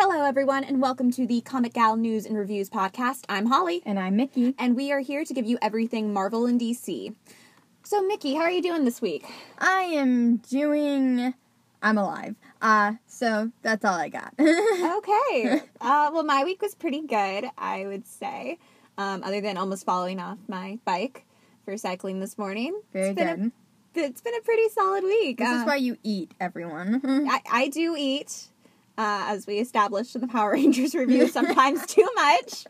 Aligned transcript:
Hello, 0.00 0.24
everyone, 0.24 0.62
and 0.64 0.80
welcome 0.80 1.10
to 1.12 1.26
the 1.26 1.40
Comic 1.40 1.72
Gal 1.74 1.96
News 1.96 2.24
and 2.24 2.36
Reviews 2.36 2.70
podcast. 2.70 3.24
I'm 3.28 3.46
Holly, 3.46 3.82
And 3.84 3.98
I'm 3.98 4.14
Mickey. 4.16 4.54
and 4.58 4.76
we 4.76 4.92
are 4.92 5.00
here 5.00 5.24
to 5.24 5.34
give 5.34 5.44
you 5.44 5.58
everything 5.60 6.12
Marvel 6.12 6.46
and 6.46 6.60
DC. 6.60 7.14
So, 7.82 8.02
Mickey, 8.02 8.34
how 8.34 8.42
are 8.42 8.50
you 8.50 8.62
doing 8.62 8.84
this 8.84 9.00
week? 9.02 9.24
I 9.58 9.82
am 9.82 10.36
doing. 10.36 11.34
I'm 11.82 11.98
alive. 11.98 12.36
Uh, 12.62 12.94
so 13.06 13.50
that's 13.62 13.84
all 13.84 13.94
I 13.94 14.08
got. 14.08 14.34
Okay. 14.38 15.62
uh, 15.80 16.10
well, 16.12 16.24
my 16.24 16.44
week 16.44 16.62
was 16.62 16.74
pretty 16.74 17.02
good, 17.06 17.46
I 17.56 17.86
would 17.86 18.06
say, 18.06 18.58
um, 18.98 19.22
other 19.24 19.40
than 19.40 19.56
almost 19.56 19.84
falling 19.84 20.20
off 20.20 20.38
my 20.48 20.78
bike 20.84 21.24
for 21.64 21.76
cycling 21.76 22.20
this 22.20 22.36
morning. 22.38 22.80
Very 22.92 23.08
It's 23.10 23.18
good. 23.20 23.52
A, 23.96 24.00
it's 24.00 24.20
been 24.20 24.34
a 24.34 24.40
pretty 24.42 24.68
solid 24.70 25.02
week. 25.04 25.38
This 25.38 25.48
Uh, 25.48 25.60
is 25.60 25.66
why 25.66 25.76
you 25.76 25.96
eat, 26.02 26.32
everyone. 26.40 27.00
I, 27.30 27.40
I 27.50 27.68
do 27.68 27.94
eat, 27.98 28.48
uh, 28.98 29.26
as 29.28 29.46
we 29.46 29.58
established 29.60 30.14
in 30.16 30.20
the 30.20 30.26
Power 30.26 30.52
Rangers 30.54 30.94
review, 30.94 31.28
sometimes 31.28 31.86
too 31.86 32.08
much. 32.16 32.66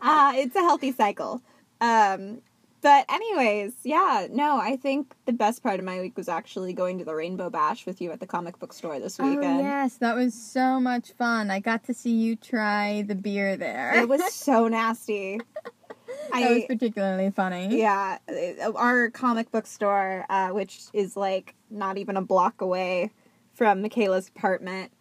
Uh, 0.00 0.32
it's 0.36 0.54
a 0.54 0.60
healthy 0.60 0.92
cycle. 0.92 1.42
Um, 1.80 2.40
but, 2.82 3.04
anyways, 3.08 3.74
yeah, 3.82 4.28
no, 4.30 4.60
I 4.60 4.76
think 4.76 5.12
the 5.24 5.32
best 5.32 5.64
part 5.64 5.80
of 5.80 5.84
my 5.84 6.00
week 6.00 6.16
was 6.16 6.28
actually 6.28 6.72
going 6.72 6.98
to 6.98 7.04
the 7.04 7.16
Rainbow 7.16 7.50
Bash 7.50 7.84
with 7.84 8.00
you 8.00 8.12
at 8.12 8.20
the 8.20 8.26
comic 8.26 8.60
book 8.60 8.72
store 8.72 9.00
this 9.00 9.18
oh, 9.18 9.28
weekend. 9.28 9.58
yes, 9.58 9.96
that 9.96 10.14
was 10.14 10.34
so 10.34 10.78
much 10.78 11.10
fun. 11.12 11.50
I 11.50 11.58
got 11.58 11.82
to 11.84 11.94
see 11.94 12.14
you 12.14 12.36
try 12.36 13.02
the 13.02 13.16
beer 13.16 13.56
there. 13.56 13.96
It 13.96 14.08
was 14.08 14.22
so 14.32 14.68
nasty. 14.68 15.40
that 16.32 16.50
was 16.50 16.64
particularly 16.68 17.30
funny. 17.30 17.76
Yeah, 17.76 18.18
uh, 18.28 18.72
our 18.74 19.10
comic 19.10 19.50
book 19.50 19.66
store, 19.66 20.24
uh, 20.30 20.50
which 20.50 20.82
is 20.92 21.16
like 21.16 21.56
not 21.70 21.98
even 21.98 22.16
a 22.16 22.22
block 22.22 22.60
away 22.60 23.10
from 23.52 23.82
Michaela's 23.82 24.28
apartment, 24.28 24.92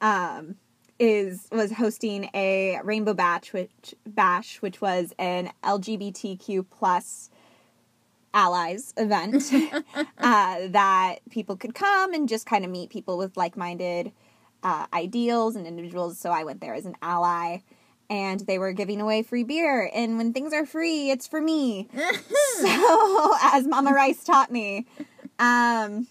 um, 0.00 0.56
is 0.98 1.48
was 1.50 1.72
hosting 1.72 2.30
a 2.34 2.78
Rainbow 2.84 3.14
Bash, 3.14 3.52
which 3.52 3.94
Bash, 4.06 4.60
which 4.62 4.80
was 4.80 5.12
an 5.18 5.50
LGBTQ 5.64 6.66
plus 6.70 7.30
allies 8.32 8.94
event 8.96 9.50
uh, 10.18 10.58
that 10.68 11.16
people 11.30 11.56
could 11.56 11.74
come 11.74 12.12
and 12.12 12.28
just 12.28 12.46
kind 12.46 12.64
of 12.64 12.70
meet 12.70 12.90
people 12.90 13.18
with 13.18 13.36
like 13.36 13.56
minded 13.56 14.12
uh, 14.62 14.86
ideals 14.92 15.56
and 15.56 15.66
individuals. 15.66 16.18
So 16.18 16.30
I 16.30 16.44
went 16.44 16.60
there 16.60 16.74
as 16.74 16.86
an 16.86 16.96
ally. 17.02 17.58
And 18.08 18.40
they 18.40 18.58
were 18.58 18.72
giving 18.72 19.00
away 19.00 19.22
free 19.22 19.44
beer. 19.44 19.88
And 19.94 20.18
when 20.18 20.32
things 20.32 20.52
are 20.52 20.66
free, 20.66 21.10
it's 21.10 21.28
for 21.28 21.40
me. 21.40 21.88
So, 22.60 23.36
as 23.42 23.66
Mama 23.68 23.92
Rice 23.92 24.24
taught 24.24 24.50
me. 24.50 24.86
Um, 25.38 26.08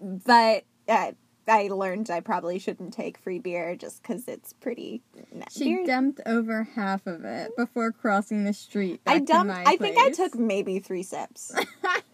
but 0.00 0.64
uh, 0.88 1.12
I 1.48 1.68
learned 1.68 2.10
I 2.10 2.20
probably 2.20 2.58
shouldn't 2.58 2.92
take 2.92 3.18
free 3.18 3.38
beer 3.38 3.76
just 3.76 4.02
because 4.02 4.26
it's 4.28 4.52
pretty. 4.52 5.02
she 5.50 5.64
beer- 5.76 5.86
dumped 5.86 6.20
over 6.26 6.64
half 6.64 7.06
of 7.06 7.24
it 7.24 7.56
before 7.56 7.92
crossing 7.92 8.44
the 8.44 8.52
street. 8.52 9.00
I 9.06 9.18
dumped. 9.20 9.54
I 9.54 9.76
think 9.76 9.96
I 9.98 10.10
took 10.10 10.34
maybe 10.34 10.78
three 10.80 11.02
sips, 11.04 11.52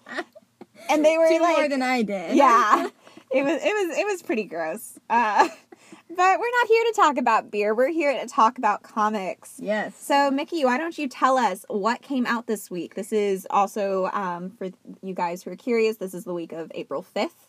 and 0.91 1.05
they 1.05 1.17
were 1.19 1.29
Two 1.29 1.41
like, 1.41 1.57
more 1.57 1.69
than 1.69 1.83
I 1.83 2.03
did. 2.03 2.37
yeah, 2.37 2.89
it 3.31 3.43
was 3.43 3.63
it 3.63 3.89
was 3.89 3.99
it 3.99 4.07
was 4.07 4.23
pretty 4.23 4.45
gross. 4.45 4.99
Uh, 5.09 5.49
but 6.09 6.39
we're 6.39 6.51
not 6.61 6.69
here 6.69 6.85
to 6.85 6.93
talk 6.95 7.17
about 7.17 7.51
beer. 7.51 7.75
We're 7.75 7.89
here 7.89 8.19
to 8.21 8.27
talk 8.27 8.59
about 8.59 8.83
comics. 8.83 9.55
Yes. 9.59 9.97
So, 9.97 10.31
Mickey, 10.31 10.65
why 10.65 10.77
don't 10.77 10.97
you 10.99 11.09
tell 11.09 11.39
us 11.39 11.65
what 11.69 12.03
came 12.03 12.27
out 12.27 12.47
this 12.47 12.71
week? 12.71 12.95
This 12.95 13.13
is 13.13 13.47
also 13.51 14.11
um, 14.13 14.51
for 14.51 14.69
you 15.03 15.15
guys 15.15 15.43
who 15.43 15.51
are 15.53 15.57
curious. 15.57 15.97
This 15.97 16.13
is 16.13 16.25
the 16.25 16.35
week 16.35 16.53
of 16.53 16.71
April 16.75 17.01
fifth. 17.03 17.49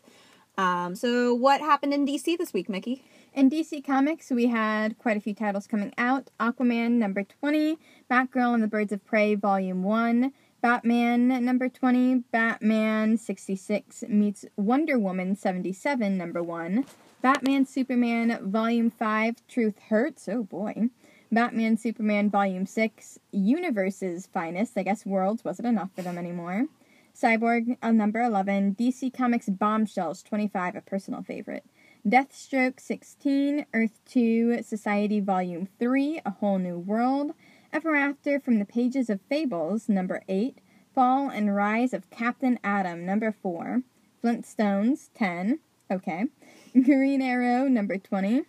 Um, 0.57 0.95
so, 0.95 1.33
what 1.33 1.61
happened 1.61 1.93
in 1.93 2.05
DC 2.05 2.37
this 2.37 2.53
week, 2.53 2.69
Mickey? 2.69 3.03
In 3.33 3.49
DC 3.49 3.83
Comics, 3.83 4.29
we 4.29 4.47
had 4.47 4.99
quite 4.99 5.17
a 5.17 5.19
few 5.19 5.33
titles 5.33 5.65
coming 5.65 5.93
out. 5.97 6.29
Aquaman 6.39 6.91
number 6.91 7.23
20, 7.23 7.79
Batgirl 8.09 8.53
and 8.53 8.61
the 8.61 8.67
Birds 8.67 8.91
of 8.91 9.03
Prey 9.03 9.33
volume 9.33 9.81
1, 9.81 10.31
Batman 10.61 11.43
number 11.43 11.67
20, 11.67 12.23
Batman 12.31 13.17
66 13.17 14.03
meets 14.07 14.45
Wonder 14.55 14.99
Woman 14.99 15.35
77 15.35 16.15
number 16.15 16.43
1, 16.43 16.85
Batman 17.23 17.65
Superman 17.65 18.37
volume 18.51 18.91
5, 18.91 19.35
Truth 19.47 19.79
Hurts, 19.89 20.29
oh 20.29 20.43
boy. 20.43 20.89
Batman 21.31 21.77
Superman 21.77 22.29
Volume 22.29 22.67
6, 22.67 23.19
Universe's 23.31 24.27
Finest, 24.27 24.77
I 24.77 24.83
guess 24.83 25.03
Worlds 25.03 25.43
wasn't 25.43 25.67
enough 25.67 25.89
for 25.95 26.03
them 26.03 26.19
anymore. 26.19 26.67
Cyborg 27.15 27.77
on 27.83 27.95
number 27.95 28.21
11, 28.21 28.75
DC 28.75 29.13
Comics 29.15 29.47
Bombshells 29.47 30.23
25, 30.23 30.75
a 30.75 30.81
personal 30.81 31.21
favorite. 31.21 31.63
Deathstroke 32.07 32.79
16, 32.79 33.65
Earth 33.73 33.99
2, 34.07 34.63
Society 34.63 35.19
Volume 35.19 35.67
3, 35.79 36.21
A 36.25 36.31
Whole 36.31 36.57
New 36.57 36.77
World. 36.79 37.33
Ever 37.71 37.95
After 37.95 38.39
from 38.39 38.59
the 38.59 38.65
Pages 38.65 39.09
of 39.09 39.21
Fables, 39.29 39.87
number 39.87 40.23
8. 40.27 40.57
Fall 40.93 41.29
and 41.29 41.55
Rise 41.55 41.93
of 41.93 42.09
Captain 42.09 42.59
Atom, 42.63 43.05
number 43.05 43.31
4. 43.31 43.83
Flintstones, 44.23 45.09
10. 45.13 45.59
Okay. 45.91 46.25
Green 46.73 47.21
Arrow, 47.21 47.67
number 47.67 47.97
20. 47.97 48.43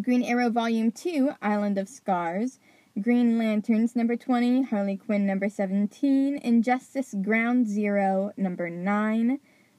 Green 0.00 0.22
Arrow 0.22 0.50
Volume 0.50 0.90
2, 0.90 1.32
Island 1.42 1.78
of 1.78 1.88
Scars. 1.88 2.58
Green 3.00 3.38
Lanterns, 3.38 3.94
number 3.94 4.16
20. 4.16 4.62
Harley 4.62 4.96
Quinn, 4.96 5.26
number 5.26 5.48
17. 5.48 6.38
Injustice 6.38 7.14
Ground 7.22 7.68
Zero, 7.68 8.32
number 8.36 8.70
9. 8.70 9.38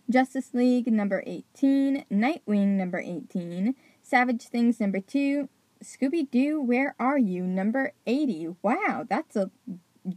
Justice 0.10 0.54
League 0.54 0.92
number 0.92 1.22
18, 1.28 2.06
Nightwing 2.10 2.78
number 2.78 3.00
18, 3.00 3.76
Savage 4.02 4.44
Things 4.44 4.80
number 4.80 5.02
2, 5.02 5.50
Scooby 5.84 6.30
Doo 6.32 6.62
Where 6.62 6.96
Are 6.98 7.18
You 7.18 7.44
number 7.44 7.92
80. 8.06 8.56
Wow, 8.62 9.06
that's 9.10 9.36
a 9.36 9.52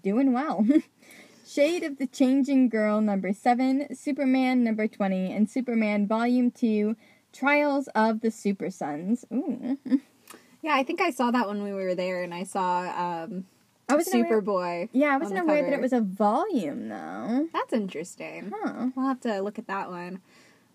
doing 0.02 0.32
well. 0.32 0.64
Shade 1.46 1.82
of 1.82 1.98
the 1.98 2.06
Changing 2.06 2.68
Girl 2.68 3.00
number 3.00 3.32
7, 3.32 3.96
Superman 3.96 4.62
number 4.62 4.86
20, 4.86 5.32
and 5.32 5.50
Superman 5.50 6.06
Volume 6.06 6.52
2, 6.52 6.94
Trials 7.32 7.88
of 7.94 8.20
the 8.20 8.30
Super 8.30 8.70
Sons. 8.70 9.24
Ooh. 9.32 9.76
Yeah, 10.62 10.74
I 10.74 10.82
think 10.82 11.00
I 11.00 11.10
saw 11.10 11.30
that 11.30 11.48
when 11.48 11.62
we 11.62 11.72
were 11.72 11.94
there, 11.94 12.22
and 12.22 12.34
I 12.34 12.44
saw 12.44 12.80
um, 12.80 13.44
I 13.88 13.96
wasn't 13.96 14.28
Superboy. 14.28 14.88
Yeah, 14.92 15.14
I 15.14 15.16
wasn't 15.16 15.40
aware 15.40 15.62
that 15.62 15.72
it 15.72 15.80
was 15.80 15.92
a 15.92 16.00
volume 16.00 16.88
though. 16.88 17.48
That's 17.52 17.72
interesting. 17.72 18.52
Huh. 18.54 18.88
We'll 18.94 19.06
have 19.06 19.20
to 19.20 19.40
look 19.40 19.58
at 19.58 19.66
that 19.66 19.90
one. 19.90 20.20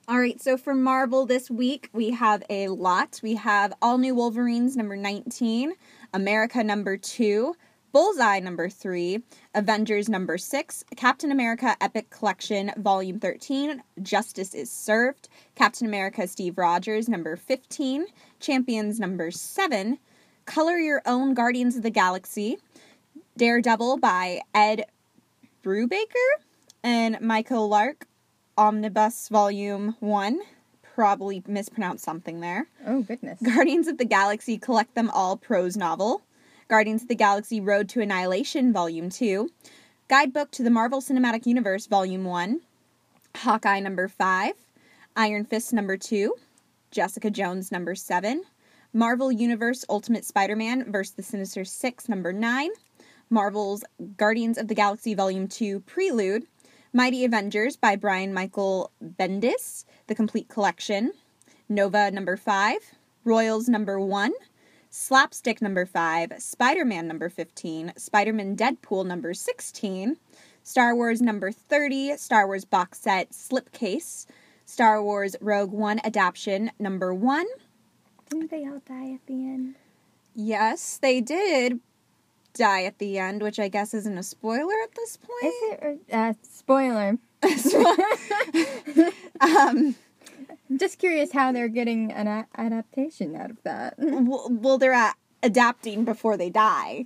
All 0.08 0.20
right, 0.20 0.40
so 0.40 0.56
for 0.56 0.76
Marvel 0.76 1.26
this 1.26 1.50
week, 1.50 1.90
we 1.92 2.12
have 2.12 2.44
a 2.48 2.68
lot. 2.68 3.20
We 3.24 3.36
have 3.36 3.74
All 3.82 3.98
New 3.98 4.14
Wolverines 4.14 4.78
number 4.78 4.96
19, 4.96 5.74
America 6.14 6.64
number 6.64 6.96
2, 6.96 7.56
Bullseye 7.96 8.42
number 8.42 8.68
3, 8.68 9.22
Avengers 9.54 10.10
number 10.10 10.38
6, 10.38 10.84
Captain 10.98 11.32
America 11.32 11.78
Epic 11.80 12.10
Collection 12.10 12.74
volume 12.76 13.22
13, 13.22 13.82
Justice 14.02 14.54
is 14.54 14.70
Served, 14.70 15.30
Captain 15.56 15.88
America 15.88 16.28
Steve 16.28 16.58
Rogers 16.58 17.08
number 17.08 17.38
15, 17.38 18.08
Champions 18.42 19.00
number 19.00 19.32
7, 19.32 19.98
Color 20.46 20.78
Your 20.78 21.04
Own 21.06 21.34
Guardians 21.34 21.78
of 21.78 21.84
the 21.84 21.90
Galaxy, 21.90 22.58
Daredevil 23.38 24.00
by 24.00 24.42
Ed 24.54 24.88
Brubaker 25.64 26.42
and 26.84 27.22
Michael 27.22 27.70
Lark, 27.70 28.08
Omnibus 28.58 29.30
Volume 29.30 29.96
1. 30.02 30.42
Probably 30.96 31.44
mispronounced 31.48 32.04
something 32.04 32.42
there. 32.42 32.68
Oh 32.86 33.04
goodness. 33.04 33.40
Guardians 33.42 33.88
of 33.88 33.98
the 33.98 34.04
Galaxy 34.04 34.58
Collect 34.58 34.96
Them 34.96 35.10
All 35.12 35.38
prose 35.38 35.78
novel. 35.78 36.24
Guardians 36.68 37.04
of 37.04 37.10
the 37.10 37.16
Galaxy 37.16 37.62
Road 37.62 37.88
to 37.90 38.02
Annihilation 38.02 38.74
Volume 38.74 39.12
2. 39.12 39.52
Guidebook 40.08 40.50
to 40.50 40.64
the 40.64 40.72
Marvel 40.72 41.00
Cinematic 41.00 41.46
Universe 41.46 41.86
Volume 41.86 42.26
1. 42.26 42.62
Hawkeye 43.36 43.80
number 43.80 44.08
5. 44.08 44.54
Iron 45.16 45.46
Fist 45.46 45.74
number 45.74 45.96
2. 45.96 46.34
Jessica 46.90 47.30
Jones 47.30 47.72
number 47.72 47.94
7. 47.94 48.44
Marvel 48.94 49.32
Universe 49.32 49.86
Ultimate 49.90 50.26
Spider-Man 50.26 50.92
vs. 50.92 51.14
the 51.14 51.22
Sinister 51.22 51.64
Six 51.66 52.10
number 52.10 52.34
9. 52.34 52.72
Marvel's 53.30 53.84
Guardians 54.18 54.58
of 54.58 54.68
the 54.68 54.76
Galaxy 54.76 55.14
Volume 55.14 55.48
2 55.48 55.82
Prelude. 55.82 56.48
Mighty 56.92 57.26
Avengers 57.26 57.78
by 57.78 57.96
Brian 57.96 58.34
Michael 58.34 58.90
Bendis, 59.04 59.86
the 60.08 60.16
complete 60.16 60.50
collection. 60.50 61.12
Nova 61.70 62.10
number 62.10 62.36
5. 62.36 62.78
Royals 63.24 63.70
number 63.70 64.00
1. 64.00 64.32
Slapstick 64.98 65.62
number 65.62 65.86
5. 65.86 66.36
Spider 66.40 66.86
Man 66.86 67.06
number 67.06 67.28
15. 67.28 67.92
Spider 67.98 68.32
Man 68.32 68.56
Deadpool 68.56 69.06
number 69.06 69.34
16. 69.34 70.16
Star 70.64 70.96
Wars 70.96 71.22
number 71.22 71.52
30. 71.52 72.16
Star 72.16 72.48
Wars 72.48 72.64
box 72.64 73.02
set 73.02 73.32
Slipcase. 73.32 74.26
Star 74.66 75.04
Wars 75.04 75.36
Rogue 75.42 75.74
One 75.74 76.00
adaptation 76.06 76.72
number 76.80 77.14
1. 77.14 77.46
Didn't 78.30 78.50
they 78.50 78.66
all 78.66 78.82
die 78.88 79.12
at 79.14 79.26
the 79.28 79.34
end? 79.34 79.76
Yes, 80.34 80.98
they 80.98 81.20
did 81.20 81.82
die 82.54 82.86
at 82.86 82.98
the 82.98 83.20
end, 83.20 83.44
which 83.44 83.60
I 83.60 83.68
guess 83.68 83.94
isn't 83.94 84.18
a 84.18 84.24
spoiler 84.24 84.76
at 84.82 84.96
this 84.96 85.18
point. 85.18 85.54
Is 85.54 86.00
it? 86.08 86.14
Uh, 86.14 86.34
spoiler. 86.42 87.18
um, 89.42 89.96
I'm 90.70 90.78
just 90.78 91.00
curious 91.00 91.32
how 91.32 91.52
they're 91.52 91.68
getting 91.68 92.12
an 92.12 92.28
a- 92.28 92.48
adaptation 92.58 93.36
out 93.36 93.52
of 93.52 93.58
that. 93.64 93.96
Well, 93.98 94.48
well 94.50 94.78
they're 94.78 95.14
adapting 95.44 96.06
before 96.06 96.38
they 96.38 96.50
die. 96.50 97.06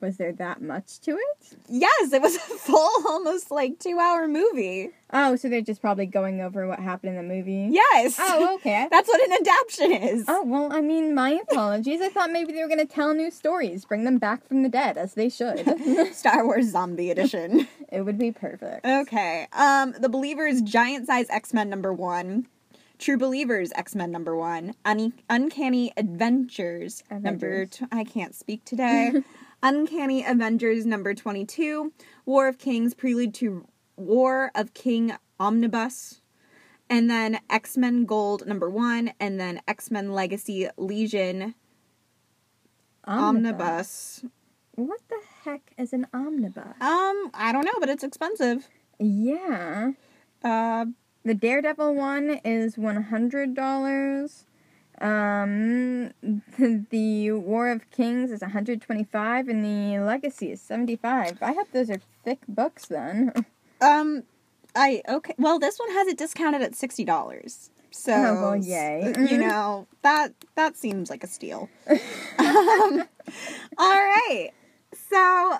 Was 0.00 0.16
there 0.16 0.32
that 0.34 0.62
much 0.62 1.00
to 1.00 1.12
it? 1.12 1.56
Yes, 1.68 2.12
it 2.12 2.22
was 2.22 2.36
a 2.36 2.38
full, 2.40 2.90
almost 3.08 3.50
like 3.50 3.80
two 3.80 3.98
hour 3.98 4.28
movie. 4.28 4.90
Oh, 5.12 5.34
so 5.36 5.48
they're 5.48 5.60
just 5.60 5.80
probably 5.80 6.06
going 6.06 6.40
over 6.40 6.68
what 6.68 6.78
happened 6.78 7.16
in 7.16 7.28
the 7.28 7.34
movie. 7.34 7.68
Yes. 7.72 8.16
Oh, 8.20 8.54
okay. 8.60 8.86
That's 8.90 9.08
what 9.08 9.20
an 9.28 9.32
adaptation 9.40 9.92
is. 9.92 10.24
Oh, 10.28 10.44
well, 10.44 10.72
I 10.72 10.80
mean, 10.82 11.14
my 11.16 11.40
apologies. 11.50 12.00
I 12.00 12.10
thought 12.10 12.30
maybe 12.30 12.52
they 12.52 12.60
were 12.62 12.68
going 12.68 12.78
to 12.78 12.86
tell 12.86 13.12
new 13.12 13.30
stories, 13.30 13.84
bring 13.84 14.04
them 14.04 14.18
back 14.18 14.46
from 14.46 14.62
the 14.62 14.68
dead, 14.68 14.96
as 14.96 15.14
they 15.14 15.28
should. 15.28 15.64
Star 16.14 16.44
Wars 16.44 16.70
Zombie 16.70 17.10
Edition. 17.10 17.66
it 17.90 18.02
would 18.02 18.18
be 18.18 18.30
perfect. 18.30 18.86
okay. 18.86 19.48
Um, 19.52 19.94
The 19.98 20.08
Believers 20.08 20.62
Giant 20.62 21.06
Size 21.08 21.26
X 21.30 21.52
Men 21.52 21.68
number 21.68 21.92
one. 21.92 22.46
True 22.98 23.16
Believers 23.16 23.72
X 23.76 23.94
Men 23.96 24.10
number 24.12 24.36
one. 24.36 24.74
Un- 24.84 25.12
Uncanny 25.30 25.92
Adventures 25.96 27.02
number. 27.10 27.62
Avengers. 27.62 27.70
Tw- 27.70 27.82
I 27.92 28.04
can't 28.04 28.34
speak 28.34 28.64
today. 28.64 29.12
Uncanny 29.62 30.24
Avengers 30.24 30.86
number 30.86 31.14
22. 31.14 31.92
War 32.24 32.48
of 32.48 32.58
Kings 32.58 32.94
Prelude 32.94 33.34
to 33.34 33.66
War 33.96 34.50
of 34.54 34.74
King 34.74 35.14
Omnibus. 35.40 36.20
And 36.90 37.10
then 37.10 37.40
X 37.50 37.76
Men 37.76 38.04
Gold 38.04 38.46
number 38.46 38.70
one. 38.70 39.12
And 39.20 39.38
then 39.38 39.60
X 39.66 39.90
Men 39.90 40.12
Legacy 40.12 40.68
Legion 40.76 41.54
Omnibus. 43.04 44.24
What 44.74 45.00
the 45.08 45.20
heck 45.44 45.72
is 45.76 45.92
an 45.92 46.06
omnibus? 46.14 46.76
Um, 46.80 47.30
I 47.34 47.50
don't 47.52 47.64
know, 47.64 47.72
but 47.80 47.88
it's 47.88 48.04
expensive. 48.04 48.68
Yeah. 49.00 49.92
Uh, 50.44 50.86
The 51.24 51.34
Daredevil 51.34 51.96
one 51.96 52.40
is 52.44 52.76
$100. 52.76 54.44
Um, 55.00 56.12
the 56.90 57.32
War 57.32 57.70
of 57.70 57.90
Kings 57.90 58.30
is 58.30 58.40
125 58.40 59.48
and 59.48 59.64
the 59.64 59.98
Legacy 60.00 60.50
is 60.52 60.60
75. 60.60 61.38
I 61.42 61.52
hope 61.52 61.68
those 61.72 61.90
are 61.90 62.00
thick 62.24 62.40
books 62.48 62.86
then. 62.86 63.32
um, 63.80 64.24
I 64.74 65.02
okay. 65.08 65.34
Well, 65.38 65.58
this 65.58 65.78
one 65.78 65.90
has 65.92 66.08
it 66.08 66.18
discounted 66.18 66.62
at 66.62 66.74
sixty 66.74 67.04
dollars. 67.04 67.70
So, 67.90 68.12
Oh, 68.12 68.42
well, 68.42 68.56
yay. 68.56 69.14
you 69.18 69.38
know 69.48 69.86
that 70.02 70.34
that 70.56 70.76
seems 70.76 71.08
like 71.10 71.24
a 71.24 71.26
steal. 71.26 71.68
um, 71.88 73.04
all 73.78 73.94
right. 73.94 74.50
So, 75.10 75.58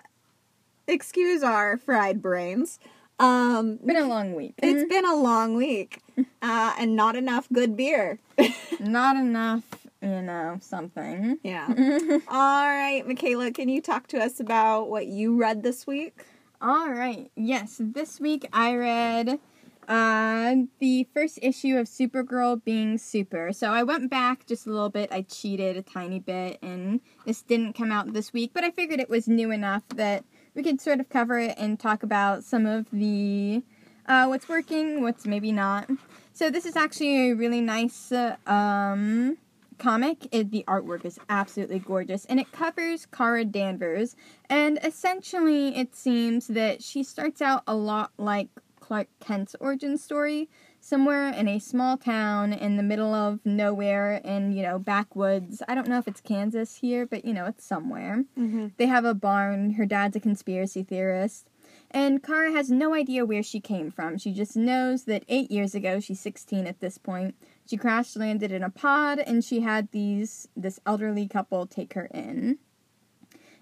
excuse 0.87 1.43
our 1.43 1.79
fried 1.79 2.21
brains. 2.21 2.79
Um, 3.19 3.79
Been 3.85 3.97
a 3.97 4.07
long 4.07 4.35
week. 4.35 4.55
it's 4.59 4.89
been 4.89 5.05
a 5.05 5.17
long 5.17 5.57
week, 5.57 6.01
uh, 6.43 6.75
and 6.79 6.95
not 6.95 7.17
enough 7.17 7.49
good 7.53 7.77
beer. 7.77 8.19
Not 8.81 9.17
enough, 9.17 9.65
you 10.01 10.23
know, 10.23 10.59
something. 10.61 11.39
Yeah. 11.43 11.67
All 12.29 12.67
right, 12.69 13.03
Michaela, 13.05 13.51
can 13.51 13.69
you 13.69 13.81
talk 13.83 14.07
to 14.09 14.19
us 14.21 14.39
about 14.39 14.89
what 14.89 15.09
you 15.09 15.37
read 15.37 15.65
this 15.65 15.85
week? 15.85 16.23
All 16.63 16.89
right. 16.91 17.29
Yes, 17.35 17.81
this 17.81 18.21
week 18.21 18.47
I 18.53 18.77
read 18.77 19.41
uh, 19.89 20.55
the 20.79 21.09
first 21.13 21.41
issue 21.43 21.77
of 21.77 21.89
Supergirl 21.89 22.63
being 22.63 22.99
super. 22.99 23.53
So 23.53 23.73
I 23.73 23.83
went 23.83 24.09
back 24.11 24.47
just 24.47 24.69
a 24.69 24.71
little 24.71 24.91
bit. 24.91 25.11
I 25.11 25.23
cheated 25.23 25.77
a 25.77 25.83
tiny 25.83 26.21
bit, 26.21 26.59
and 26.63 27.01
this 27.27 27.43
didn't 27.43 27.73
come 27.73 27.91
out 27.91 28.13
this 28.13 28.33
week, 28.33 28.53
but 28.55 28.63
I 28.63 28.71
figured 28.71 29.01
it 29.01 29.11
was 29.11 29.27
new 29.27 29.51
enough 29.51 29.83
that 29.97 30.25
we 30.59 30.65
could 30.65 30.81
sort 30.81 30.99
of 30.99 31.09
cover 31.09 31.39
it 31.39 31.55
and 31.57 31.79
talk 31.79 32.03
about 32.03 32.43
some 32.43 32.67
of 32.67 32.91
the 32.91 33.63
uh, 34.07 34.27
what's 34.27 34.49
working, 34.49 35.03
what's 35.03 35.25
maybe 35.25 35.53
not. 35.53 35.89
So 36.33 36.51
this 36.51 36.67
is 36.67 36.75
actually 36.75 37.31
a 37.31 37.35
really 37.37 37.61
nice 37.61 38.11
uh, 38.11 38.35
um, 38.45 39.39
comic. 39.79 40.27
It, 40.33 40.51
the 40.51 40.65
artwork 40.67 41.05
is 41.05 41.21
absolutely 41.29 41.79
gorgeous, 41.79 42.25
and 42.25 42.41
it 42.41 42.51
covers 42.51 43.07
Kara 43.07 43.45
Danvers. 43.45 44.17
And 44.51 44.81
essentially, 44.83 45.77
it 45.77 45.95
seems 45.95 46.49
that 46.49 46.83
she 46.83 47.05
starts 47.05 47.41
out 47.41 47.63
a 47.69 47.77
lot 47.77 48.11
like 48.19 48.49
Clark 48.81 49.07
Kent's 49.21 49.55
origin 49.61 49.97
story, 49.97 50.49
somewhere 50.81 51.29
in 51.29 51.49
a 51.49 51.59
small 51.59 51.97
town 51.97 52.53
in 52.53 52.77
the 52.77 52.83
middle 52.83 53.15
of 53.15 53.45
nowhere 53.45 54.15
in 54.25 54.53
you 54.53 54.63
know 54.63 54.79
backwoods. 54.79 55.63
I 55.69 55.75
don't 55.75 55.89
know 55.89 55.99
if 55.99 56.09
it's 56.09 56.21
Kansas 56.21 56.77
here, 56.77 57.07
but 57.07 57.25
you 57.25 57.33
know 57.33 57.47
it's 57.47 57.65
somewhere. 57.65 58.25
Mm-hmm. 58.39 58.69
They 58.77 58.87
have 58.87 59.05
a 59.05 59.15
barn. 59.15 59.73
Her 59.73 59.87
dad's 59.87 60.17
a 60.17 60.21
conspiracy 60.21 60.83
theorist. 60.83 61.49
And 61.91 62.23
Kara 62.23 62.53
has 62.53 62.71
no 62.71 62.93
idea 62.93 63.25
where 63.25 63.43
she 63.43 63.61
came 63.61 63.91
from. 63.91 64.19
She 64.19 64.33
just 64.33 64.57
knows 64.57 65.05
that 65.05 65.25
eight 65.29 65.51
years 65.51 65.75
ago, 65.75 66.01
she's 66.01 66.21
16 66.21 66.67
at 66.67 66.81
this 66.81 66.99
point, 66.99 67.35
she 67.67 67.77
crash 67.79 68.15
landed 68.15 68.53
in 68.53 68.63
a 68.63 68.71
pod 68.71 69.19
and 69.19 69.43
she 69.43 69.61
had 69.61 69.91
these 69.91 70.49
this 70.57 70.81
elderly 70.87 71.27
couple 71.27 71.67
take 71.67 71.95
her 71.95 72.07
in. 72.13 72.59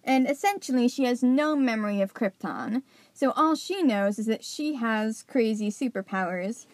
And 0.02 0.30
essentially, 0.30 0.86
she 0.86 1.04
has 1.04 1.22
no 1.22 1.56
memory 1.56 2.00
of 2.00 2.14
Krypton. 2.14 2.82
So 3.12 3.32
all 3.32 3.56
she 3.56 3.82
knows 3.82 4.20
is 4.20 4.26
that 4.26 4.44
she 4.44 4.74
has 4.74 5.24
crazy 5.24 5.68
superpowers. 5.68 6.66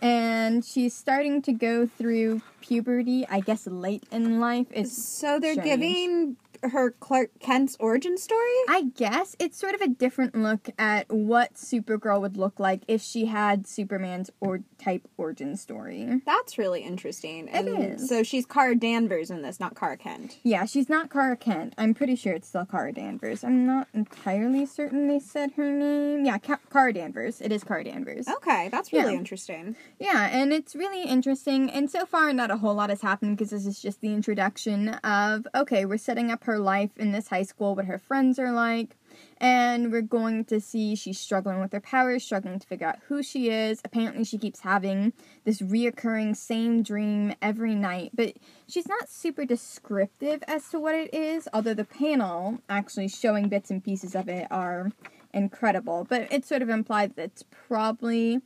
And 0.00 0.64
she's 0.64 0.94
starting 0.94 1.42
to 1.42 1.52
go 1.52 1.86
through 1.86 2.40
puberty, 2.60 3.26
I 3.28 3.40
guess 3.40 3.66
late 3.66 4.04
in 4.12 4.38
life. 4.40 4.66
It's 4.70 4.92
So 4.92 5.40
they're 5.40 5.54
strange. 5.54 5.68
giving 5.80 6.36
her 6.62 6.90
Clark 6.92 7.30
Kent's 7.40 7.76
origin 7.80 8.16
story? 8.18 8.40
I 8.68 8.84
guess 8.94 9.36
it's 9.38 9.58
sort 9.58 9.74
of 9.74 9.80
a 9.80 9.88
different 9.88 10.34
look 10.34 10.68
at 10.78 11.10
what 11.12 11.54
Supergirl 11.54 12.20
would 12.20 12.36
look 12.36 12.58
like 12.60 12.82
if 12.88 13.00
she 13.02 13.26
had 13.26 13.66
Superman's 13.66 14.30
or 14.40 14.60
type 14.78 15.06
origin 15.16 15.56
story. 15.56 16.20
That's 16.26 16.58
really 16.58 16.82
interesting. 16.82 17.48
It 17.48 17.54
And 17.66 17.94
is. 17.94 18.08
So 18.08 18.22
she's 18.22 18.46
Kara 18.46 18.74
Danvers 18.74 19.30
in 19.30 19.42
this, 19.42 19.58
not 19.60 19.74
Kara 19.78 19.96
Kent. 19.96 20.38
Yeah, 20.42 20.64
she's 20.64 20.88
not 20.88 21.10
Kara 21.10 21.36
Kent. 21.36 21.74
I'm 21.78 21.94
pretty 21.94 22.16
sure 22.16 22.32
it's 22.32 22.48
still 22.48 22.64
Kara 22.66 22.92
Danvers. 22.92 23.42
I'm 23.44 23.66
not 23.66 23.88
entirely 23.94 24.66
certain 24.66 25.08
they 25.08 25.18
said 25.18 25.52
her 25.52 25.70
name. 25.70 26.24
Yeah, 26.24 26.38
Ka- 26.38 26.60
Kara 26.70 26.92
Danvers. 26.92 27.40
It 27.40 27.52
is 27.52 27.64
Kara 27.64 27.84
Danvers. 27.84 28.28
Okay, 28.28 28.68
that's 28.70 28.92
really 28.92 29.12
Yeah. 29.12 29.18
interesting. 29.18 29.76
Yeah, 29.98 30.28
and 30.30 30.52
it's 30.52 30.74
really 30.74 31.02
interesting. 31.04 31.70
And 31.70 31.90
so 31.90 32.06
far, 32.06 32.32
not 32.32 32.50
a 32.50 32.56
whole 32.56 32.74
lot 32.74 32.90
has 32.90 33.00
happened 33.02 33.36
because 33.36 33.50
this 33.50 33.66
is 33.66 33.80
just 33.80 34.00
the 34.00 34.12
introduction 34.12 34.88
of 35.04 35.46
okay, 35.54 35.84
we're 35.84 35.98
setting 35.98 36.30
up 36.30 36.44
her 36.48 36.58
life 36.58 36.90
in 36.96 37.12
this 37.12 37.28
high 37.28 37.42
school, 37.42 37.74
what 37.74 37.84
her 37.84 37.98
friends 37.98 38.38
are 38.38 38.50
like, 38.50 38.96
and 39.36 39.92
we're 39.92 40.00
going 40.00 40.46
to 40.46 40.58
see 40.60 40.94
she's 40.94 41.20
struggling 41.20 41.60
with 41.60 41.72
her 41.72 41.80
powers, 41.80 42.24
struggling 42.24 42.58
to 42.58 42.66
figure 42.66 42.86
out 42.86 42.98
who 43.08 43.22
she 43.22 43.50
is. 43.50 43.82
Apparently, 43.84 44.24
she 44.24 44.38
keeps 44.38 44.60
having 44.60 45.12
this 45.44 45.60
reoccurring 45.60 46.34
same 46.34 46.82
dream 46.82 47.34
every 47.42 47.74
night, 47.74 48.12
but 48.14 48.32
she's 48.66 48.88
not 48.88 49.10
super 49.10 49.44
descriptive 49.44 50.42
as 50.48 50.66
to 50.70 50.80
what 50.80 50.94
it 50.94 51.12
is, 51.12 51.46
although 51.52 51.74
the 51.74 51.84
panel 51.84 52.62
actually 52.68 53.08
showing 53.08 53.48
bits 53.48 53.70
and 53.70 53.84
pieces 53.84 54.14
of 54.14 54.26
it 54.26 54.46
are 54.50 54.90
incredible. 55.34 56.06
But 56.08 56.32
it 56.32 56.46
sort 56.46 56.62
of 56.62 56.70
implied 56.70 57.14
that 57.16 57.22
it's 57.24 57.44
probably 57.68 58.40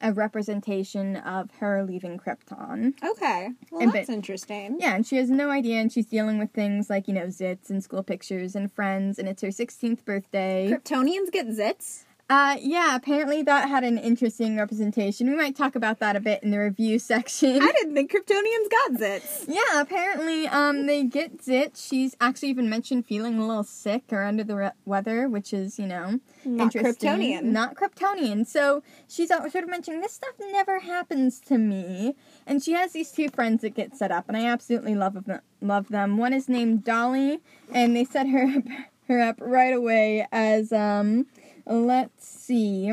a 0.00 0.12
representation 0.12 1.16
of 1.16 1.50
her 1.60 1.82
leaving 1.84 2.18
Krypton. 2.18 2.94
Okay, 3.04 3.50
well, 3.70 3.82
And 3.82 3.92
that's 3.92 4.06
but- 4.06 4.12
interesting. 4.14 4.76
Yeah, 4.80 4.94
and 4.94 5.06
she 5.06 5.16
has 5.16 5.30
no 5.30 5.50
idea, 5.50 5.80
and 5.80 5.92
she's 5.92 6.06
dealing 6.06 6.38
with 6.38 6.52
things 6.52 6.88
like, 6.88 7.08
you 7.08 7.14
know, 7.14 7.26
zits 7.26 7.70
and 7.70 7.82
school 7.82 8.02
pictures 8.02 8.54
and 8.54 8.72
friends, 8.72 9.18
and 9.18 9.28
it's 9.28 9.42
her 9.42 9.48
16th 9.48 10.04
birthday. 10.04 10.70
Kryptonians 10.72 11.30
get 11.32 11.46
zits? 11.48 12.04
Uh, 12.30 12.58
yeah, 12.60 12.94
apparently 12.94 13.42
that 13.42 13.70
had 13.70 13.84
an 13.84 13.96
interesting 13.96 14.58
representation. 14.58 15.30
We 15.30 15.36
might 15.36 15.56
talk 15.56 15.74
about 15.74 15.98
that 16.00 16.14
a 16.14 16.20
bit 16.20 16.42
in 16.42 16.50
the 16.50 16.58
review 16.58 16.98
section. 16.98 17.62
I 17.62 17.72
didn't 17.72 17.94
think 17.94 18.12
Kryptonians 18.12 18.70
got 18.70 19.00
zits. 19.00 19.44
Yeah, 19.48 19.80
apparently, 19.80 20.46
um, 20.46 20.84
they 20.86 21.04
get 21.04 21.38
zits. 21.38 21.88
She's 21.88 22.14
actually 22.20 22.50
even 22.50 22.68
mentioned 22.68 23.06
feeling 23.06 23.38
a 23.38 23.46
little 23.46 23.64
sick 23.64 24.04
or 24.12 24.24
under 24.24 24.44
the 24.44 24.56
re- 24.56 24.70
weather, 24.84 25.26
which 25.26 25.54
is, 25.54 25.78
you 25.78 25.86
know, 25.86 26.20
Not 26.44 26.74
interesting. 26.76 27.10
Kryptonian. 27.10 27.42
Not 27.44 27.76
Kryptonian. 27.76 28.46
So 28.46 28.82
she's 29.08 29.28
sort 29.28 29.54
of 29.54 29.68
mentioning 29.70 30.02
this 30.02 30.12
stuff 30.12 30.34
never 30.52 30.80
happens 30.80 31.40
to 31.40 31.56
me. 31.56 32.14
And 32.46 32.62
she 32.62 32.72
has 32.72 32.92
these 32.92 33.10
two 33.10 33.30
friends 33.30 33.62
that 33.62 33.70
get 33.70 33.96
set 33.96 34.10
up, 34.12 34.26
and 34.28 34.36
I 34.36 34.44
absolutely 34.44 34.94
love 34.94 35.24
them. 35.24 35.40
Love 35.62 35.88
them. 35.88 36.18
One 36.18 36.34
is 36.34 36.46
named 36.46 36.84
Dolly, 36.84 37.40
and 37.72 37.96
they 37.96 38.04
set 38.04 38.28
her 38.28 38.62
her 39.08 39.20
up 39.20 39.36
right 39.40 39.72
away 39.72 40.26
as 40.30 40.74
um. 40.74 41.24
Let's 41.70 42.26
see. 42.26 42.90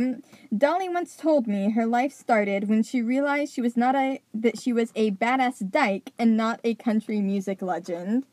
Dolly 0.55 0.89
once 0.89 1.15
told 1.15 1.47
me 1.47 1.71
her 1.71 1.85
life 1.85 2.11
started 2.11 2.67
when 2.67 2.83
she 2.83 3.01
realized 3.01 3.53
she 3.53 3.61
was 3.61 3.77
not 3.77 3.95
a 3.95 4.19
that 4.33 4.59
she 4.59 4.73
was 4.73 4.91
a 4.95 5.11
badass 5.11 5.71
dyke 5.71 6.11
and 6.19 6.35
not 6.35 6.59
a 6.65 6.75
country 6.75 7.21
music 7.21 7.61
legend. 7.61 8.25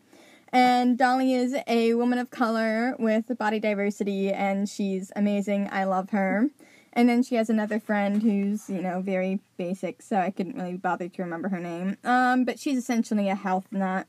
And 0.53 0.99
Dolly 0.99 1.33
is 1.33 1.55
a 1.69 1.95
woman 1.95 2.19
of 2.19 2.31
color 2.31 2.97
with 2.99 3.39
body 3.39 3.61
diversity, 3.61 4.33
and 4.33 4.69
she's 4.69 5.13
amazing. 5.15 5.69
I 5.71 5.85
love 5.85 6.11
her. 6.11 6.51
And 6.93 7.09
then 7.09 7.23
she 7.23 7.37
has 7.37 7.49
another 7.49 7.79
friend 7.79 8.21
who's, 8.21 8.69
you 8.69 8.83
know, 8.83 9.01
very 9.01 9.39
basic, 9.57 10.03
so 10.03 10.17
I 10.17 10.31
couldn't 10.31 10.57
really 10.57 10.77
bother 10.77 11.09
to 11.09 11.23
remember 11.23 11.51
her 11.51 11.61
name. 11.61 11.97
Um, 12.03 12.45
but 12.45 12.59
she's 12.59 12.77
essentially 12.77 13.29
a 13.29 13.37
health 13.37 13.67
nut. 13.71 14.09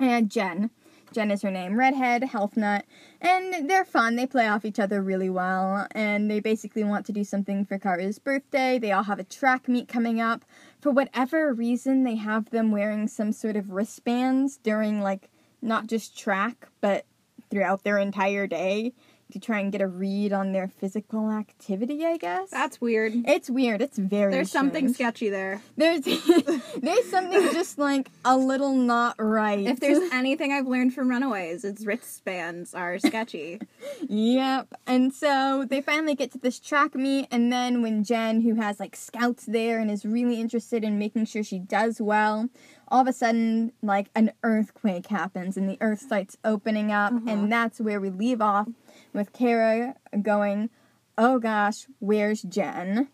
And 0.00 0.30
Jen. 0.30 0.70
Jen 1.12 1.30
is 1.30 1.42
her 1.42 1.50
name. 1.50 1.78
Redhead, 1.78 2.24
health 2.24 2.56
nut. 2.56 2.84
And 3.20 3.68
they're 3.68 3.84
fun. 3.84 4.16
They 4.16 4.26
play 4.26 4.48
off 4.48 4.64
each 4.64 4.78
other 4.78 5.02
really 5.02 5.30
well. 5.30 5.86
And 5.92 6.30
they 6.30 6.40
basically 6.40 6.84
want 6.84 7.06
to 7.06 7.12
do 7.12 7.24
something 7.24 7.64
for 7.64 7.78
Kara's 7.78 8.18
birthday. 8.18 8.78
They 8.78 8.92
all 8.92 9.04
have 9.04 9.18
a 9.18 9.24
track 9.24 9.68
meet 9.68 9.88
coming 9.88 10.20
up 10.20 10.44
for 10.82 10.90
whatever 10.90 11.54
reason, 11.54 12.02
they 12.02 12.16
have 12.16 12.50
them 12.50 12.72
wearing 12.72 13.06
some 13.06 13.30
sort 13.30 13.54
of 13.54 13.70
wristbands 13.70 14.56
during, 14.56 15.00
like, 15.00 15.30
not 15.62 15.86
just 15.86 16.18
track, 16.18 16.66
but 16.80 17.06
throughout 17.50 17.84
their 17.84 17.98
entire 17.98 18.48
day 18.48 18.92
to 19.32 19.40
try 19.40 19.60
and 19.60 19.72
get 19.72 19.80
a 19.80 19.86
read 19.86 20.32
on 20.32 20.52
their 20.52 20.68
physical 20.68 21.30
activity, 21.30 22.04
I 22.04 22.16
guess. 22.16 22.50
That's 22.50 22.80
weird. 22.80 23.12
it's 23.26 23.50
weird. 23.50 23.82
It's 23.82 23.98
very 23.98 24.32
There's 24.32 24.50
something 24.50 24.92
sketchy 24.92 25.30
there. 25.30 25.62
There's 25.76 26.02
there's 26.76 27.10
something 27.10 27.40
just 27.52 27.78
like 27.78 28.10
a 28.24 28.36
little 28.36 28.74
not 28.74 29.16
right. 29.18 29.66
If 29.66 29.80
there's 29.80 30.10
anything 30.12 30.52
I've 30.52 30.66
learned 30.66 30.94
from 30.94 31.08
Runaways, 31.08 31.64
it's 31.64 31.84
wristbands 31.84 32.74
are 32.74 32.98
sketchy. 32.98 33.60
Yep. 34.08 34.74
And 34.86 35.12
so 35.12 35.66
they 35.68 35.80
finally 35.80 36.14
get 36.14 36.32
to 36.32 36.38
this 36.38 36.58
track 36.58 36.94
meet, 36.94 37.28
and 37.30 37.52
then 37.52 37.82
when 37.82 38.04
Jen, 38.04 38.42
who 38.42 38.54
has 38.56 38.78
like 38.78 38.94
scouts 38.94 39.46
there 39.46 39.78
and 39.78 39.90
is 39.90 40.04
really 40.04 40.40
interested 40.40 40.84
in 40.84 40.98
making 40.98 41.26
sure 41.26 41.42
she 41.42 41.58
does 41.58 42.00
well, 42.00 42.48
all 42.88 43.00
of 43.00 43.06
a 43.08 43.12
sudden, 43.12 43.72
like 43.82 44.10
an 44.14 44.32
earthquake 44.42 45.06
happens 45.06 45.56
and 45.56 45.68
the 45.68 45.78
earth 45.80 46.00
starts 46.00 46.36
opening 46.44 46.92
up, 46.92 47.12
and 47.12 47.28
uh-huh. 47.30 47.46
that's 47.48 47.80
where 47.80 48.00
we 48.00 48.10
leave 48.10 48.40
off 48.40 48.68
with 49.12 49.32
Kara 49.32 49.94
going, 50.22 50.70
Oh 51.18 51.38
gosh, 51.38 51.86
where's 51.98 52.42
Jen? 52.42 53.08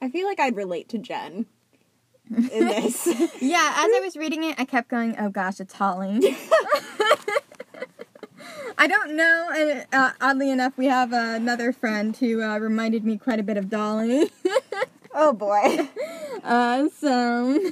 I 0.00 0.10
feel 0.10 0.26
like 0.26 0.40
I'd 0.40 0.56
relate 0.56 0.88
to 0.90 0.98
Jen 0.98 1.46
in 2.30 2.48
this. 2.66 3.06
Yeah, 3.40 3.72
as 3.76 3.90
I 3.94 4.00
was 4.02 4.16
reading 4.16 4.44
it, 4.44 4.54
I 4.58 4.64
kept 4.64 4.88
going, 4.88 5.14
Oh 5.18 5.28
gosh, 5.28 5.60
it's 5.60 5.74
Holly. 5.74 6.20
I 8.76 8.86
don't 8.86 9.16
know. 9.16 9.50
and, 9.54 9.86
Uh, 9.92 10.10
oddly 10.20 10.50
enough, 10.50 10.76
we 10.76 10.86
have 10.86 11.12
uh, 11.12 11.16
another 11.36 11.72
friend 11.72 12.16
who 12.16 12.42
uh, 12.42 12.58
reminded 12.58 13.04
me 13.04 13.16
quite 13.18 13.38
a 13.38 13.42
bit 13.42 13.56
of 13.56 13.68
Dolly. 13.70 14.30
oh 15.14 15.32
boy. 15.32 15.88
uh, 16.42 16.88
so 16.98 17.70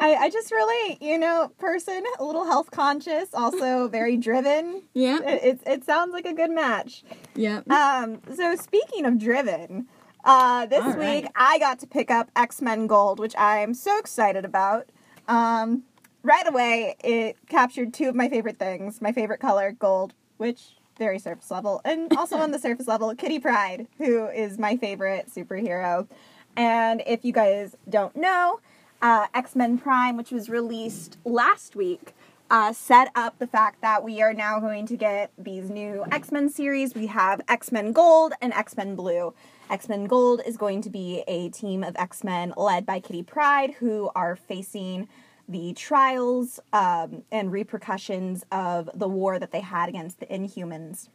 I, 0.00 0.14
I 0.14 0.30
just 0.30 0.50
relate, 0.50 0.98
you 1.02 1.18
know, 1.18 1.52
person, 1.58 2.02
a 2.18 2.24
little 2.24 2.44
health 2.46 2.70
conscious, 2.70 3.28
also 3.34 3.86
very 3.88 4.16
driven. 4.16 4.82
yeah, 4.94 5.18
It, 5.22 5.44
it, 5.44 5.60
it 5.66 5.84
sounds 5.84 6.12
like 6.12 6.24
a 6.24 6.32
good 6.32 6.50
match. 6.50 7.04
yeah. 7.34 7.60
Um, 7.68 8.20
so 8.34 8.56
speaking 8.56 9.04
of 9.04 9.18
driven, 9.18 9.86
uh, 10.24 10.66
this 10.66 10.82
All 10.82 10.92
week 10.94 11.24
right. 11.24 11.32
I 11.36 11.58
got 11.58 11.78
to 11.80 11.86
pick 11.86 12.10
up 12.10 12.30
X 12.34 12.60
Men 12.62 12.86
Gold, 12.86 13.18
which 13.20 13.36
I 13.36 13.58
am 13.58 13.74
so 13.74 13.98
excited 13.98 14.44
about. 14.44 14.88
Um, 15.28 15.82
right 16.22 16.48
away, 16.48 16.96
it 17.04 17.36
captured 17.48 17.92
two 17.94 18.08
of 18.08 18.14
my 18.14 18.28
favorite 18.28 18.58
things. 18.58 19.00
My 19.00 19.12
favorite 19.12 19.40
color, 19.40 19.70
gold, 19.72 20.14
which 20.38 20.76
very 20.98 21.18
surface 21.18 21.50
level, 21.50 21.80
and 21.84 22.12
also 22.16 22.36
on 22.44 22.50
the 22.50 22.58
surface 22.58 22.86
level, 22.88 23.14
Kitty 23.14 23.38
Pryde, 23.38 23.86
who 23.98 24.26
is 24.28 24.58
my 24.58 24.76
favorite 24.76 25.28
superhero. 25.34 26.08
And 26.56 27.02
if 27.06 27.24
you 27.24 27.32
guys 27.32 27.76
don't 27.88 28.14
know, 28.16 28.60
uh, 29.02 29.26
X 29.34 29.56
Men 29.56 29.78
Prime, 29.78 30.16
which 30.16 30.30
was 30.30 30.48
released 30.48 31.18
last 31.24 31.76
week, 31.76 32.14
uh, 32.50 32.72
set 32.72 33.10
up 33.14 33.38
the 33.38 33.46
fact 33.46 33.80
that 33.80 34.02
we 34.02 34.20
are 34.20 34.34
now 34.34 34.58
going 34.58 34.86
to 34.86 34.96
get 34.96 35.30
these 35.38 35.70
new 35.70 36.04
X 36.10 36.32
Men 36.32 36.48
series. 36.48 36.94
We 36.94 37.06
have 37.06 37.40
X 37.48 37.70
Men 37.70 37.92
Gold 37.92 38.32
and 38.40 38.52
X 38.52 38.76
Men 38.76 38.94
Blue. 38.94 39.34
X 39.70 39.88
Men 39.88 40.06
Gold 40.06 40.42
is 40.44 40.56
going 40.56 40.82
to 40.82 40.90
be 40.90 41.22
a 41.28 41.48
team 41.50 41.84
of 41.84 41.96
X 41.96 42.24
Men 42.24 42.52
led 42.56 42.84
by 42.84 43.00
Kitty 43.00 43.22
Pryde, 43.22 43.72
who 43.78 44.10
are 44.14 44.34
facing 44.36 45.08
the 45.48 45.72
trials 45.72 46.60
um, 46.72 47.22
and 47.32 47.50
repercussions 47.50 48.44
of 48.52 48.88
the 48.94 49.08
war 49.08 49.38
that 49.38 49.50
they 49.50 49.60
had 49.60 49.88
against 49.88 50.20
the 50.20 50.26
Inhumans. 50.26 51.08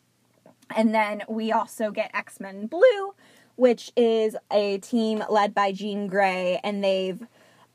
And 0.75 0.93
then 0.93 1.23
we 1.29 1.51
also 1.51 1.91
get 1.91 2.11
X 2.13 2.39
Men 2.39 2.67
Blue, 2.67 3.13
which 3.55 3.91
is 3.95 4.35
a 4.51 4.77
team 4.79 5.23
led 5.29 5.53
by 5.53 5.71
Jean 5.71 6.07
Grey, 6.07 6.59
and 6.63 6.83
they've 6.83 7.25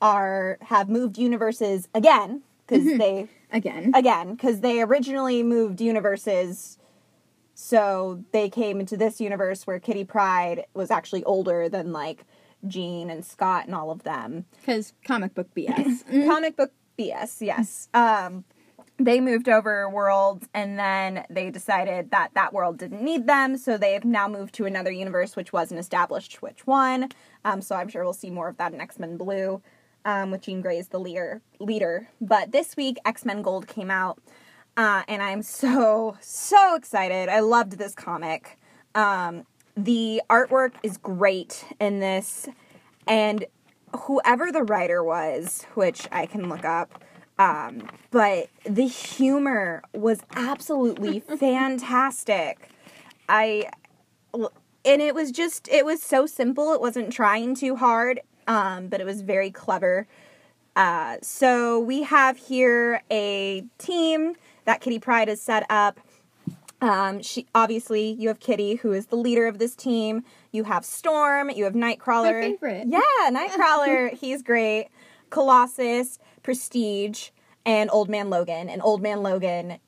are 0.01 0.59
have 0.63 0.89
moved 0.89 1.19
universes 1.19 1.89
again 1.95 2.43
because 2.67 2.85
they 2.99 3.29
Again. 3.53 3.93
again 3.95 4.35
because 4.35 4.61
they 4.61 4.81
originally 4.81 5.43
moved 5.43 5.81
universes. 5.81 6.79
So 7.55 8.25
they 8.33 8.49
came 8.49 8.81
into 8.81 8.97
this 8.97 9.21
universe 9.21 9.67
where 9.67 9.79
Kitty 9.79 10.05
Pryde 10.05 10.65
was 10.73 10.91
actually 10.91 11.25
older 11.25 11.69
than 11.69 11.93
like 11.93 12.25
Jean 12.67 13.11
and 13.11 13.25
Scott 13.25 13.67
and 13.67 13.75
all 13.75 13.91
of 13.91 14.03
them 14.05 14.45
Because 14.61 14.93
comic 15.05 15.35
book 15.35 15.49
BS. 15.55 16.05
comic 16.29 16.57
book 16.57 16.73
BS, 16.99 17.41
yes. 17.41 17.89
Um, 17.93 18.45
they 18.99 19.21
moved 19.21 19.49
over 19.49 19.89
worlds 19.89 20.47
and 20.55 20.79
then 20.79 21.25
they 21.31 21.51
decided 21.51 22.11
that 22.11 22.33
that 22.35 22.53
world 22.53 22.79
didn't 22.79 23.03
need 23.03 23.27
them, 23.27 23.57
so 23.57 23.77
they've 23.79 24.05
now 24.05 24.29
moved 24.29 24.55
to 24.57 24.67
another 24.67 24.91
universe 24.93 25.37
which 25.37 25.53
wasn't 25.53 25.81
established 25.81 26.43
which 26.43 26.67
one. 26.67 27.09
Um, 27.45 27.63
so 27.63 27.77
I'm 27.77 27.89
sure 27.89 28.05
we'll 28.05 28.13
see 28.13 28.31
more 28.31 28.49
of 28.49 28.59
that 28.59 28.73
in 28.75 28.81
X 28.81 28.99
Men 28.99 29.17
Blue, 29.17 29.63
um, 30.05 30.31
with 30.31 30.43
Jean 30.43 30.61
Grey 30.61 30.79
as 30.79 30.89
the 30.89 30.99
leader. 30.99 31.43
Leader, 31.59 32.09
but 32.21 32.53
this 32.53 32.77
week 32.77 32.99
X 33.05 33.25
Men 33.25 33.43
Gold 33.43 33.67
came 33.67 33.91
out, 33.91 34.19
uh, 34.77 35.03
and 35.09 35.23
I'm 35.23 35.43
so 35.61 36.17
so 36.21 36.75
excited. 36.75 37.29
I 37.29 37.41
loved 37.41 37.73
this 37.73 37.95
comic. 37.95 38.59
Um, 38.95 39.47
the 39.77 40.23
artwork 40.29 40.73
is 40.83 40.97
great 40.97 41.65
in 41.81 42.01
this, 42.01 42.49
and 43.07 43.45
whoever 43.97 44.53
the 44.53 44.63
writer 44.63 45.03
was, 45.03 45.65
which 45.75 46.09
I 46.13 46.27
can 46.27 46.49
look 46.49 46.65
up, 46.65 47.03
um, 47.39 47.89
but 48.11 48.49
the 48.65 48.87
humor 48.87 49.83
was 49.95 50.21
absolutely 50.35 51.21
fantastic. 51.39 52.69
I 53.29 53.71
and 54.85 55.03
it 55.03 55.15
was 55.15 55.31
just 55.31 55.69
it 55.69 55.85
was 55.85 56.03
so 56.03 56.27
simple. 56.27 56.75
It 56.75 56.81
wasn't 56.81 57.13
trying 57.13 57.55
too 57.55 57.77
hard, 57.77 58.21
um, 58.51 58.89
but 58.89 59.01
it 59.01 59.05
was 59.07 59.23
very 59.23 59.51
clever. 59.51 60.09
Uh, 60.75 61.17
so 61.23 61.79
we 61.79 62.03
have 62.03 62.37
here 62.37 63.03
a 63.11 63.65
team 63.79 64.35
that 64.65 64.81
Kitty 64.81 64.99
Pryde 64.99 65.29
has 65.29 65.41
set 65.41 65.65
up. 65.71 66.01
Um, 66.81 67.23
she 67.23 67.47
obviously 67.55 68.11
you 68.19 68.27
have 68.29 68.41
Kitty, 68.41 68.75
who 68.77 68.93
is 68.93 69.07
the 69.07 69.17
leader 69.17 69.47
of 69.47 69.59
this 69.59 69.77
team. 69.77 70.25
You 70.51 70.65
have 70.65 70.85
Storm. 70.85 71.51
You 71.51 71.65
have 71.65 71.75
Nightcrawler. 71.75 72.41
My 72.41 72.41
favorite. 72.41 72.89
Yeah, 72.89 73.01
Nightcrawler. 73.31 74.15
he's 74.15 74.43
great. 74.43 74.89
Colossus, 75.31 76.19
Prestige, 76.43 77.31
and 77.65 77.89
Old 77.93 78.09
Man 78.09 78.31
Logan. 78.31 78.69
And 78.69 78.83
Old 78.83 79.01
Man 79.01 79.23
Logan 79.23 79.79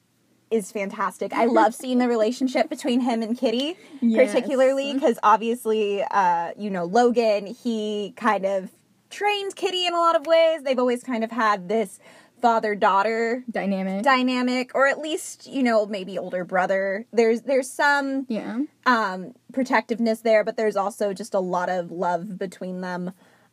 is 0.52 0.71
fantastic. 0.71 1.32
I 1.32 1.44
love 1.61 1.75
seeing 1.75 1.99
the 1.99 2.09
relationship 2.09 2.68
between 2.68 3.00
him 3.00 3.23
and 3.23 3.37
Kitty, 3.37 3.76
Yes. 4.00 4.32
particularly 4.32 4.92
because 4.94 5.18
obviously, 5.23 6.02
uh, 6.02 6.52
you 6.56 6.71
know, 6.71 6.85
Logan, 6.85 7.47
he 7.47 8.12
kind 8.16 8.44
of 8.44 8.71
trained 9.11 9.56
Kitty 9.56 9.87
in 9.87 9.94
a 9.94 9.99
lot 9.99 10.16
of 10.16 10.26
ways. 10.26 10.62
They've 10.62 10.78
always 10.78 11.02
kind 11.02 11.25
of 11.25 11.30
had 11.30 11.68
this 11.68 11.99
father 12.40 12.75
daughter 12.75 13.44
Dynamic. 13.49 14.02
dynamic 14.02 14.73
or 14.75 14.88
at 14.88 14.99
least 14.99 15.47
you 15.47 15.62
know 15.62 15.87
maybe 15.87 16.18
older 16.18 16.44
brother 16.44 17.06
there's 17.12 17.42
there's 17.42 17.71
some 17.71 18.26
yeah. 18.28 18.59
um 18.85 19.32
protectiveness 19.52 20.23
there 20.23 20.42
but 20.42 20.56
there's 20.56 20.75
also 20.75 21.12
just 21.12 21.35
a 21.35 21.38
lot 21.38 21.68
of 21.68 21.92
love 21.92 22.37
between 22.38 22.80
them 22.80 23.12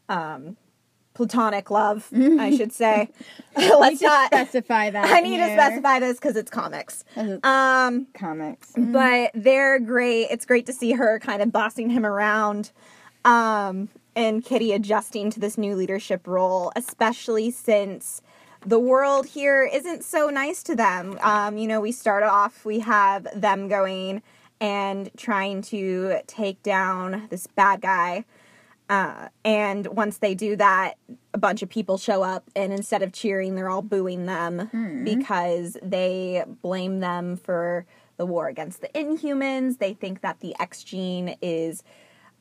um 0.10 0.58
platonic 1.14 1.70
love 1.70 2.08
i 2.14 2.56
should 2.56 2.72
say 2.72 3.10
let's 3.58 4.02
not 4.02 4.28
specify 4.28 4.90
that. 4.90 5.06
i 5.10 5.20
need 5.22 5.38
to 5.38 5.54
specify 5.54 6.00
this 6.00 6.18
because 6.18 6.36
it's 6.36 6.52
comics 6.52 7.04
um 7.44 8.08
comics. 8.14 8.72
but 8.78 9.32
they're 9.34 9.80
great. 9.80 10.28
It's 10.30 10.46
great 10.46 10.66
to 10.68 10.74
see 10.74 10.94
her 10.94 11.20
kind 11.20 11.42
of 11.42 11.52
bossing 11.52 11.90
him 11.90 12.06
around, 12.06 12.72
um, 13.26 13.90
and 14.16 14.44
Kitty 14.44 14.72
adjusting 14.74 15.30
to 15.32 15.40
this 15.40 15.58
new 15.58 15.76
leadership 15.76 16.28
role, 16.28 16.72
especially 16.76 17.52
since 17.52 18.22
the 18.66 18.80
world 18.80 19.26
here 19.26 19.64
isn't 19.64 20.04
so 20.04 20.30
nice 20.30 20.64
to 20.64 20.76
them. 20.76 21.18
Um, 21.22 21.58
you 21.58 21.68
know, 21.68 21.80
we 21.80 21.92
start 21.92 22.24
off, 22.24 22.66
we 22.66 22.80
have 22.80 23.28
them 23.40 23.68
going 23.68 24.22
and 24.62 25.10
trying 25.16 25.62
to 25.64 26.20
take 26.28 26.62
down 26.64 27.28
this 27.30 27.48
bad 27.48 27.82
guy. 27.82 28.26
Uh, 28.90 29.28
and 29.46 29.86
once 29.88 30.18
they 30.18 30.34
do 30.34 30.56
that, 30.56 30.96
a 31.34 31.38
bunch 31.38 31.62
of 31.62 31.70
people 31.70 31.98
show 31.98 32.24
up, 32.24 32.44
and 32.56 32.74
instead 32.74 33.04
of 33.04 33.14
cheering, 33.14 33.54
they're 33.56 33.70
all 33.70 33.84
booing 33.84 34.26
them 34.26 35.04
because 35.06 35.78
they 35.84 36.44
blame 36.64 37.00
them 37.00 37.38
for 37.38 37.86
the 38.18 38.26
war 38.26 38.48
against 38.48 38.82
the 38.82 38.88
Inhumans. 38.90 39.78
They 39.78 39.94
think 39.94 40.22
that 40.22 40.40
the 40.40 40.56
X 40.60 40.84
gene 40.84 41.36
is 41.42 41.84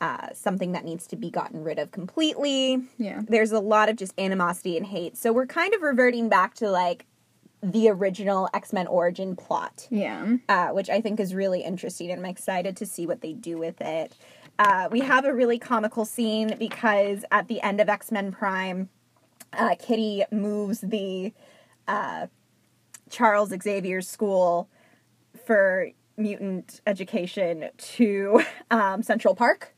uh, 0.00 0.28
something 0.32 0.72
that 0.72 0.84
needs 0.84 1.06
to 1.08 1.16
be 1.16 1.30
gotten 1.30 1.62
rid 1.62 1.78
of 1.78 1.90
completely. 1.90 2.82
Yeah. 2.96 3.20
There's 3.28 3.52
a 3.52 3.60
lot 3.60 3.88
of 3.88 3.96
just 3.96 4.18
animosity 4.18 4.76
and 4.76 4.86
hate. 4.86 5.16
So 5.18 5.32
we're 5.32 5.46
kind 5.46 5.74
of 5.74 5.82
reverting 5.82 6.28
back 6.28 6.54
to 6.54 6.70
like 6.70 7.04
the 7.62 7.88
original 7.90 8.48
X 8.54 8.72
Men 8.72 8.86
origin 8.86 9.34
plot 9.36 9.88
Yeah. 9.90 10.36
uh, 10.48 10.68
which 10.68 10.88
I 10.88 11.00
think 11.00 11.18
is 11.20 11.34
really 11.34 11.62
interesting, 11.62 12.10
and 12.10 12.20
I'm 12.20 12.30
excited 12.30 12.76
to 12.78 12.86
see 12.86 13.06
what 13.06 13.20
they 13.20 13.32
do 13.32 13.58
with 13.58 13.80
it. 13.80 14.14
Uh, 14.58 14.88
we 14.90 15.00
have 15.00 15.24
a 15.24 15.32
really 15.32 15.58
comical 15.58 16.04
scene 16.04 16.56
because 16.58 17.24
at 17.30 17.46
the 17.48 17.60
end 17.60 17.80
of 17.80 17.88
X 17.88 18.10
Men 18.10 18.32
Prime, 18.32 18.88
uh, 19.52 19.76
Kitty 19.78 20.24
moves 20.32 20.80
the 20.80 21.32
uh, 21.86 22.26
Charles 23.08 23.50
Xavier 23.62 24.02
School 24.02 24.68
for 25.46 25.90
mutant 26.16 26.80
education 26.86 27.70
to 27.78 28.42
um, 28.70 29.02
Central 29.02 29.34
Park. 29.36 29.74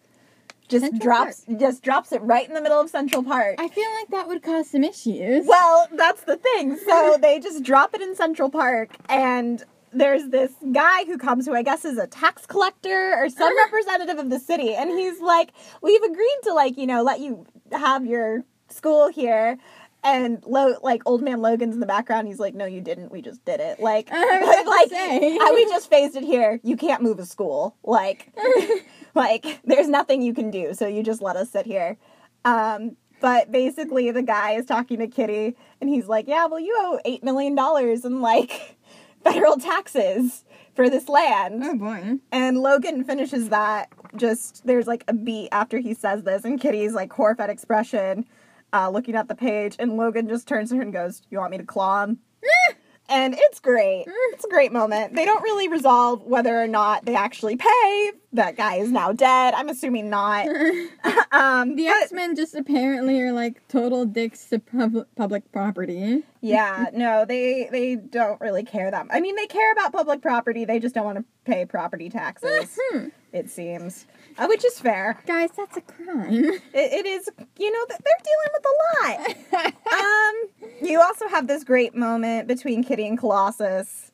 just 0.69 0.85
Central 0.85 1.01
drops 1.03 1.45
just 1.59 1.83
drops 1.83 2.13
it 2.13 2.23
right 2.23 2.49
in 2.49 2.55
the 2.55 2.63
middle 2.63 2.81
of 2.81 2.89
Central 2.89 3.23
Park. 3.23 3.57
I 3.59 3.69
feel 3.69 3.91
like 4.01 4.09
that 4.09 4.29
would 4.29 4.43
cause 4.43 4.71
some 4.71 4.83
issues. 4.83 5.47
Well, 5.47 5.89
that's 5.93 6.23
the 6.23 6.39
thing. 6.39 6.79
So 6.79 7.19
they 7.21 7.39
just 7.39 7.63
drop 7.63 7.95
it 7.95 8.01
in 8.01 8.17
Central 8.17 8.49
Park, 8.49 8.97
and 9.11 9.63
there's 9.93 10.29
this 10.29 10.53
guy 10.73 11.05
who 11.05 11.19
comes 11.19 11.47
who 11.47 11.55
I 11.55 11.63
guess 11.63 11.85
is 11.85 11.99
a 11.99 12.07
tax 12.07 12.47
collector 12.47 13.15
or 13.17 13.29
some 13.29 13.57
representative 13.65 14.19
of 14.19 14.31
the 14.31 14.39
city, 14.39 14.75
and 14.75 14.91
he's 14.91 15.21
like, 15.21 15.53
"We've 15.83 16.03
agreed 16.03 16.39
to 16.45 16.53
like 16.55 16.77
you 16.77 16.87
know 16.87 17.03
let 17.03 17.21
you 17.21 17.47
have 17.73 18.07
your 18.07 18.45
school 18.69 19.09
here." 19.09 19.59
And 20.03 20.43
Lo- 20.47 20.79
like 20.83 21.03
old 21.05 21.21
man 21.23 21.43
Logan's 21.43 21.75
in 21.75 21.81
the 21.81 21.87
background. 21.87 22.27
He's 22.27 22.39
like, 22.41 22.55
"No, 22.55 22.65
you 22.65 22.81
didn't. 22.81 23.13
We 23.13 23.21
just 23.21 23.45
did 23.45 23.61
it. 23.61 23.81
Like, 23.81 24.09
I 24.13 24.63
like. 24.63 24.91
I- 24.93 25.53
we 25.55 25.65
just 25.67 25.91
phased 25.91 26.17
it 26.17 26.25
here. 26.25 26.59
You 26.63 26.77
can't 26.77 27.03
move 27.03 27.19
a 27.19 27.27
school. 27.27 27.77
Like, 27.85 28.33
like 29.15 29.61
there's 29.65 29.89
nothing 29.89 30.23
you 30.23 30.33
can 30.33 30.51
do. 30.51 30.73
So 30.73 30.87
you 30.87 31.03
just 31.03 31.21
let 31.21 31.37
us 31.37 31.51
sit 31.51 31.67
here." 31.67 31.99
Um, 32.47 32.97
but 33.21 33.53
basically, 33.53 34.11
the 34.11 34.23
guy 34.23 34.53
is 34.53 34.65
talking 34.65 35.01
to 35.01 35.07
Kitty, 35.07 35.55
and 35.83 35.91
he's 35.91 36.07
like, 36.07 36.27
"Yeah, 36.27 36.47
well, 36.47 36.61
you 36.61 36.75
owe 36.79 36.99
eight 37.05 37.23
million 37.23 37.55
dollars 37.55 38.07
and 38.07 38.23
like 38.23 38.79
federal 39.25 39.57
taxes 39.57 40.45
for 40.75 40.89
this 40.91 41.09
land." 41.09 41.63
oh 41.65 41.77
boy. 41.77 42.19
And 42.33 42.59
Logan 42.59 43.05
finishes 43.05 43.49
that. 43.51 43.91
Just 44.17 44.67
there's 44.67 44.87
like 44.87 45.05
a 45.09 45.13
beat 45.13 45.49
after 45.53 45.79
he 45.79 45.95
says 45.95 46.23
this, 46.25 46.45
and 46.45 46.61
Kitty's 46.61 46.95
like 46.95 47.13
horrified 47.13 47.51
expression, 47.51 48.27
uh, 48.73 48.91
looking 48.91 49.15
at 49.15 49.29
the 49.29 49.35
page, 49.35 49.77
and 49.79 49.97
Logan 49.97 50.29
just 50.29 50.49
turns 50.49 50.71
to 50.71 50.77
her 50.77 50.83
and 50.83 50.93
goes, 50.93 51.23
"You 51.31 51.39
want 51.39 51.53
me 51.53 51.59
to 51.59 51.65
claw 51.65 52.05
him?" 52.05 52.19
and 53.11 53.35
it's 53.37 53.61
great. 53.61 54.05
It's 54.33 54.45
a 54.45 54.49
great 54.49 54.73
moment. 54.73 55.15
They 55.15 55.25
don't 55.25 55.43
really 55.43 55.69
resolve 55.69 56.23
whether 56.23 56.61
or 56.61 56.67
not 56.67 57.05
they 57.05 57.15
actually 57.15 57.57
pay. 57.57 58.13
That 58.33 58.57
guy 58.57 58.77
is 58.77 58.91
now 58.91 59.13
dead. 59.13 59.55
I'm 59.55 59.69
assuming 59.69 60.09
not. 60.09 60.47
um, 61.33 61.75
The 61.77 61.89
X 61.89 62.13
Men 62.13 62.37
just 62.37 62.55
apparently 62.55 63.21
are 63.21 63.33
like 63.33 63.67
total 63.69 64.07
dicks 64.07 64.47
to 64.47 64.61
pub- 64.61 65.07
public 65.17 65.51
property. 65.53 66.23
Yeah, 66.41 66.87
no, 66.93 67.25
they 67.25 67.69
they 67.71 67.97
don't 67.97 68.41
really 68.41 68.63
care 68.63 68.91
that. 68.91 69.07
I 69.11 69.21
mean, 69.21 69.37
they 69.37 69.47
care 69.47 69.73
about 69.73 69.93
public 69.93 70.23
property. 70.23 70.65
They 70.65 70.79
just 70.79 70.95
don't 70.95 71.05
want 71.05 71.19
to 71.19 71.25
pay 71.45 71.67
property 71.67 72.09
taxes. 72.09 72.79
It 73.33 73.49
seems, 73.49 74.07
uh, 74.39 74.47
which 74.47 74.65
is 74.65 74.79
fair. 74.79 75.21
Guys, 75.27 75.51
that's 75.57 75.77
a 75.77 75.81
crime. 75.81 76.33
It, 76.33 76.63
it 76.75 77.07
is, 77.07 77.29
you 77.59 77.71
know, 77.71 77.85
th- 77.87 78.01
they're 78.05 78.23
dealing 78.25 78.53
with 78.53 78.67
a 78.67 79.63
lot. 79.63 79.75
um, 79.93 80.89
you 80.89 81.01
also 81.01 81.29
have 81.29 81.47
this 81.47 81.65
great 81.65 81.95
moment 81.95 82.49
between 82.49 82.83
Kitty 82.83 83.07
and 83.07 83.19
Colossus, 83.19 84.11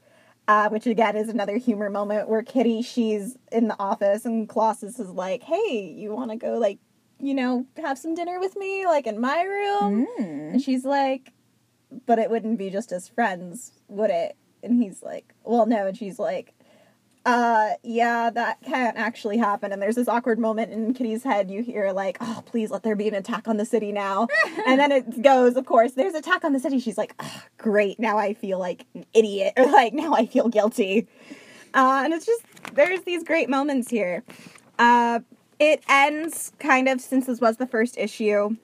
uh, 0.48 0.68
which 0.68 0.86
again 0.86 1.16
is 1.16 1.28
another 1.28 1.56
humor 1.56 1.90
moment 1.90 2.28
where 2.28 2.42
Kitty 2.42 2.82
she's 2.82 3.36
in 3.50 3.68
the 3.68 3.76
office 3.78 4.24
and 4.24 4.48
Colossus 4.48 4.98
is 4.98 5.10
like, 5.10 5.42
"Hey, 5.42 5.94
you 5.96 6.14
want 6.14 6.30
to 6.30 6.36
go 6.36 6.58
like, 6.58 6.78
you 7.18 7.34
know, 7.34 7.66
have 7.78 7.98
some 7.98 8.14
dinner 8.14 8.38
with 8.38 8.56
me 8.56 8.86
like 8.86 9.06
in 9.06 9.20
my 9.20 9.42
room?" 9.42 10.06
Mm. 10.18 10.52
And 10.52 10.62
she's 10.62 10.84
like, 10.84 11.32
"But 12.06 12.18
it 12.18 12.30
wouldn't 12.30 12.58
be 12.58 12.70
just 12.70 12.92
as 12.92 13.08
friends, 13.08 13.72
would 13.88 14.10
it?" 14.10 14.36
And 14.62 14.82
he's 14.82 15.02
like, 15.02 15.34
"Well, 15.44 15.66
no." 15.66 15.86
And 15.86 15.96
she's 15.96 16.18
like, 16.18 16.55
uh, 17.26 17.70
yeah, 17.82 18.30
that 18.30 18.62
can't 18.62 18.96
actually 18.96 19.36
happen. 19.36 19.72
And 19.72 19.82
there's 19.82 19.96
this 19.96 20.06
awkward 20.06 20.38
moment 20.38 20.72
in 20.72 20.94
Kitty's 20.94 21.24
head. 21.24 21.50
You 21.50 21.60
hear 21.60 21.90
like, 21.90 22.18
"Oh, 22.20 22.44
please 22.46 22.70
let 22.70 22.84
there 22.84 22.94
be 22.94 23.08
an 23.08 23.14
attack 23.14 23.48
on 23.48 23.56
the 23.56 23.64
city 23.64 23.90
now." 23.90 24.28
and 24.66 24.78
then 24.78 24.92
it 24.92 25.20
goes, 25.22 25.56
of 25.56 25.66
course, 25.66 25.92
there's 25.92 26.14
attack 26.14 26.44
on 26.44 26.52
the 26.52 26.60
city. 26.60 26.78
She's 26.78 26.96
like, 26.96 27.14
"Ah, 27.18 27.44
"Great, 27.58 27.98
now 27.98 28.16
I 28.16 28.32
feel 28.32 28.60
like 28.60 28.86
an 28.94 29.04
idiot," 29.12 29.54
or 29.56 29.66
like, 29.72 29.92
"Now 29.92 30.14
I 30.14 30.26
feel 30.26 30.48
guilty." 30.48 31.08
Uh, 31.74 32.02
and 32.04 32.14
it's 32.14 32.24
just 32.24 32.42
there's 32.74 33.02
these 33.02 33.24
great 33.24 33.50
moments 33.50 33.90
here. 33.90 34.22
Uh, 34.78 35.18
it 35.58 35.82
ends 35.88 36.52
kind 36.60 36.88
of 36.88 37.00
since 37.00 37.26
this 37.26 37.40
was 37.40 37.56
the 37.56 37.66
first 37.66 37.98
issue. 37.98 38.56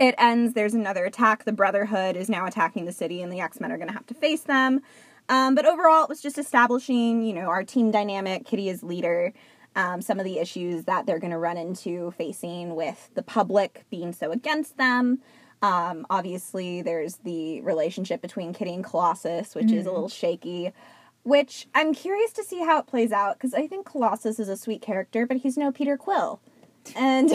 It 0.00 0.14
ends. 0.16 0.54
There's 0.54 0.72
another 0.72 1.04
attack. 1.04 1.44
The 1.44 1.52
Brotherhood 1.52 2.16
is 2.16 2.30
now 2.30 2.46
attacking 2.46 2.86
the 2.86 2.92
city, 2.92 3.20
and 3.20 3.30
the 3.30 3.40
X 3.40 3.60
Men 3.60 3.70
are 3.70 3.76
going 3.76 3.88
to 3.88 3.94
have 3.94 4.06
to 4.06 4.14
face 4.14 4.44
them. 4.44 4.80
Um, 5.28 5.54
but 5.54 5.66
overall, 5.66 6.02
it 6.02 6.08
was 6.08 6.20
just 6.20 6.38
establishing, 6.38 7.22
you 7.22 7.32
know, 7.32 7.46
our 7.46 7.64
team 7.64 7.90
dynamic. 7.90 8.44
Kitty 8.44 8.68
is 8.68 8.82
leader. 8.82 9.32
Um, 9.74 10.02
some 10.02 10.18
of 10.18 10.24
the 10.24 10.38
issues 10.38 10.84
that 10.84 11.06
they're 11.06 11.18
going 11.18 11.30
to 11.30 11.38
run 11.38 11.56
into 11.56 12.10
facing 12.12 12.74
with 12.74 13.10
the 13.14 13.22
public 13.22 13.84
being 13.90 14.12
so 14.12 14.30
against 14.30 14.76
them. 14.76 15.20
Um, 15.62 16.06
obviously, 16.10 16.82
there's 16.82 17.16
the 17.18 17.60
relationship 17.62 18.20
between 18.20 18.52
Kitty 18.52 18.74
and 18.74 18.84
Colossus, 18.84 19.54
which 19.54 19.70
is 19.72 19.86
a 19.86 19.92
little 19.92 20.08
shaky. 20.08 20.72
Which 21.22 21.68
I'm 21.72 21.94
curious 21.94 22.32
to 22.32 22.42
see 22.42 22.64
how 22.64 22.80
it 22.80 22.88
plays 22.88 23.12
out 23.12 23.38
because 23.38 23.54
I 23.54 23.68
think 23.68 23.86
Colossus 23.86 24.40
is 24.40 24.48
a 24.48 24.56
sweet 24.56 24.82
character, 24.82 25.24
but 25.24 25.38
he's 25.38 25.56
no 25.56 25.70
Peter 25.70 25.96
Quill. 25.96 26.40
And 26.96 27.30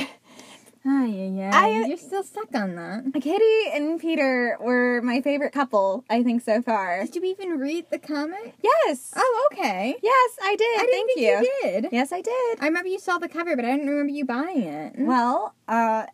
Oh, 0.90 1.04
yeah, 1.06 1.26
yeah. 1.26 1.52
I- 1.54 1.86
You're 1.88 1.98
still 1.98 2.24
stuck 2.24 2.54
on 2.56 2.76
that. 2.76 3.22
Kitty 3.22 3.70
and 3.74 4.00
Peter 4.00 4.58
were 4.62 5.02
my 5.02 5.20
favorite 5.22 5.52
couple, 5.52 6.06
I 6.10 6.24
think, 6.24 6.42
so 6.42 6.62
far. 6.62 7.04
Did 7.04 7.16
you 7.18 7.24
even 7.26 7.60
read 7.60 7.88
the 7.92 8.00
comic? 8.00 8.54
Yes. 8.64 9.14
Oh, 9.16 9.50
okay. 9.52 9.98
Yes, 10.02 10.38
I 10.42 10.56
did. 10.56 10.66
I 10.66 10.78
Thank 10.90 10.90
think 10.90 11.20
you. 11.20 11.26
you 11.26 11.52
did. 11.82 11.88
Yes, 11.92 12.14
I 12.14 12.22
did. 12.22 12.58
I 12.62 12.66
remember 12.68 12.88
you 12.88 13.00
saw 13.00 13.18
the 13.18 13.28
cover, 13.28 13.56
but 13.58 13.66
I 13.66 13.72
didn't 13.72 13.90
remember 13.90 14.14
you 14.14 14.24
buying 14.24 14.64
it. 14.64 14.94
Well, 14.98 15.56
uh, 15.68 16.06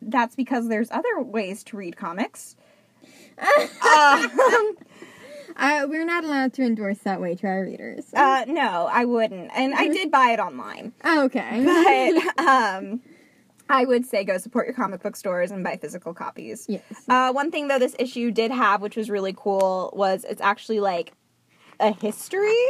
that's 0.00 0.36
because 0.36 0.68
there's 0.68 0.90
other 0.92 1.20
ways 1.20 1.64
to 1.64 1.76
read 1.76 1.96
comics. 1.96 2.54
uh, 3.38 4.28
Uh, 5.54 5.86
we're 5.86 6.06
not 6.06 6.24
allowed 6.24 6.50
to 6.54 6.62
endorse 6.62 6.98
that 7.00 7.20
way 7.20 7.34
to 7.34 7.46
our 7.46 7.62
readers. 7.64 8.06
uh, 8.14 8.42
no, 8.48 8.88
I 8.90 9.04
wouldn't. 9.04 9.50
And 9.54 9.74
I 9.74 9.86
did 9.88 10.10
buy 10.10 10.30
it 10.30 10.40
online. 10.40 10.92
oh, 11.04 11.24
okay. 11.26 12.22
But 12.36 12.38
um, 12.46 13.02
I 13.72 13.84
would 13.86 14.06
say 14.06 14.22
go 14.22 14.38
support 14.38 14.66
your 14.66 14.74
comic 14.74 15.02
book 15.02 15.16
stores 15.16 15.50
and 15.50 15.64
buy 15.64 15.76
physical 15.76 16.14
copies. 16.14 16.66
yes. 16.68 16.82
Uh, 17.08 17.32
one 17.32 17.50
thing 17.50 17.66
though 17.68 17.78
this 17.80 17.96
issue 17.98 18.30
did 18.30 18.50
have, 18.52 18.80
which 18.82 18.96
was 18.96 19.10
really 19.10 19.34
cool, 19.36 19.92
was 19.96 20.24
it's 20.24 20.42
actually 20.42 20.78
like 20.78 21.12
a 21.80 21.92
history 21.92 22.64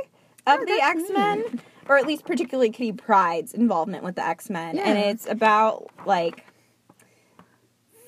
of 0.47 0.61
Oh, 0.61 0.65
the 0.65 0.81
X 0.81 1.03
Men, 1.13 1.61
or 1.89 1.99
at 1.99 2.07
least 2.07 2.25
particularly 2.25 2.71
Kitty 2.71 2.93
Pryde's 2.93 3.53
involvement 3.53 4.03
with 4.05 4.15
the 4.15 4.27
X 4.27 4.49
Men, 4.49 4.79
and 4.79 4.97
it's 4.99 5.27
about 5.27 5.91
like 6.07 6.45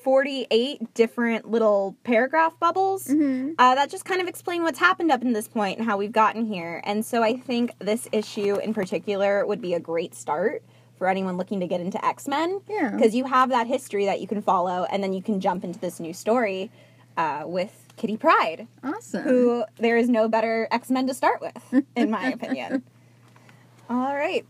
forty-eight 0.03 0.93
different 0.93 1.49
little 1.49 1.97
paragraph 2.03 2.57
bubbles. 2.59 3.07
hmm 3.07 3.51
Uh, 3.57 3.75
that 3.75 3.89
just 3.89 4.05
kind 4.05 4.21
of 4.21 4.27
explain 4.27 4.63
what's 4.63 4.79
happened 4.79 5.11
up 5.11 5.21
in 5.21 5.33
this 5.33 5.47
point 5.47 5.79
and 5.79 5.87
how 5.87 5.97
we've 5.97 6.11
gotten 6.11 6.45
here. 6.45 6.81
And 6.85 7.05
so 7.05 7.23
I 7.23 7.35
think 7.37 7.71
this 7.79 8.07
issue 8.11 8.55
in 8.59 8.73
particular 8.73 9.45
would 9.45 9.61
be 9.61 9.73
a 9.73 9.79
great 9.79 10.13
start 10.13 10.63
for 10.97 11.07
anyone 11.07 11.37
looking 11.37 11.59
to 11.59 11.67
get 11.67 11.81
into 11.81 12.03
X 12.05 12.27
Men 12.27 12.61
Yeah. 12.69 12.91
because 12.91 13.13
you 13.15 13.25
have 13.25 13.49
that 13.49 13.67
history 13.67 14.05
that 14.05 14.21
you 14.21 14.27
can 14.27 14.41
follow, 14.41 14.85
and 14.91 15.03
then 15.03 15.13
you 15.13 15.21
can 15.21 15.39
jump 15.39 15.63
into 15.63 15.79
this 15.79 15.99
new 15.99 16.13
story 16.13 16.71
uh, 17.17 17.43
with 17.45 17.87
Kitty 17.97 18.17
Pryde, 18.17 18.67
Awesome. 18.83 19.23
who 19.23 19.63
there 19.77 19.97
is 19.97 20.09
no 20.09 20.27
better 20.27 20.67
X 20.71 20.89
Men 20.89 21.07
to 21.07 21.13
start 21.13 21.41
with, 21.41 21.83
in 21.95 22.11
my 22.11 22.27
opinion. 22.29 22.83
All 23.89 24.15
right. 24.15 24.45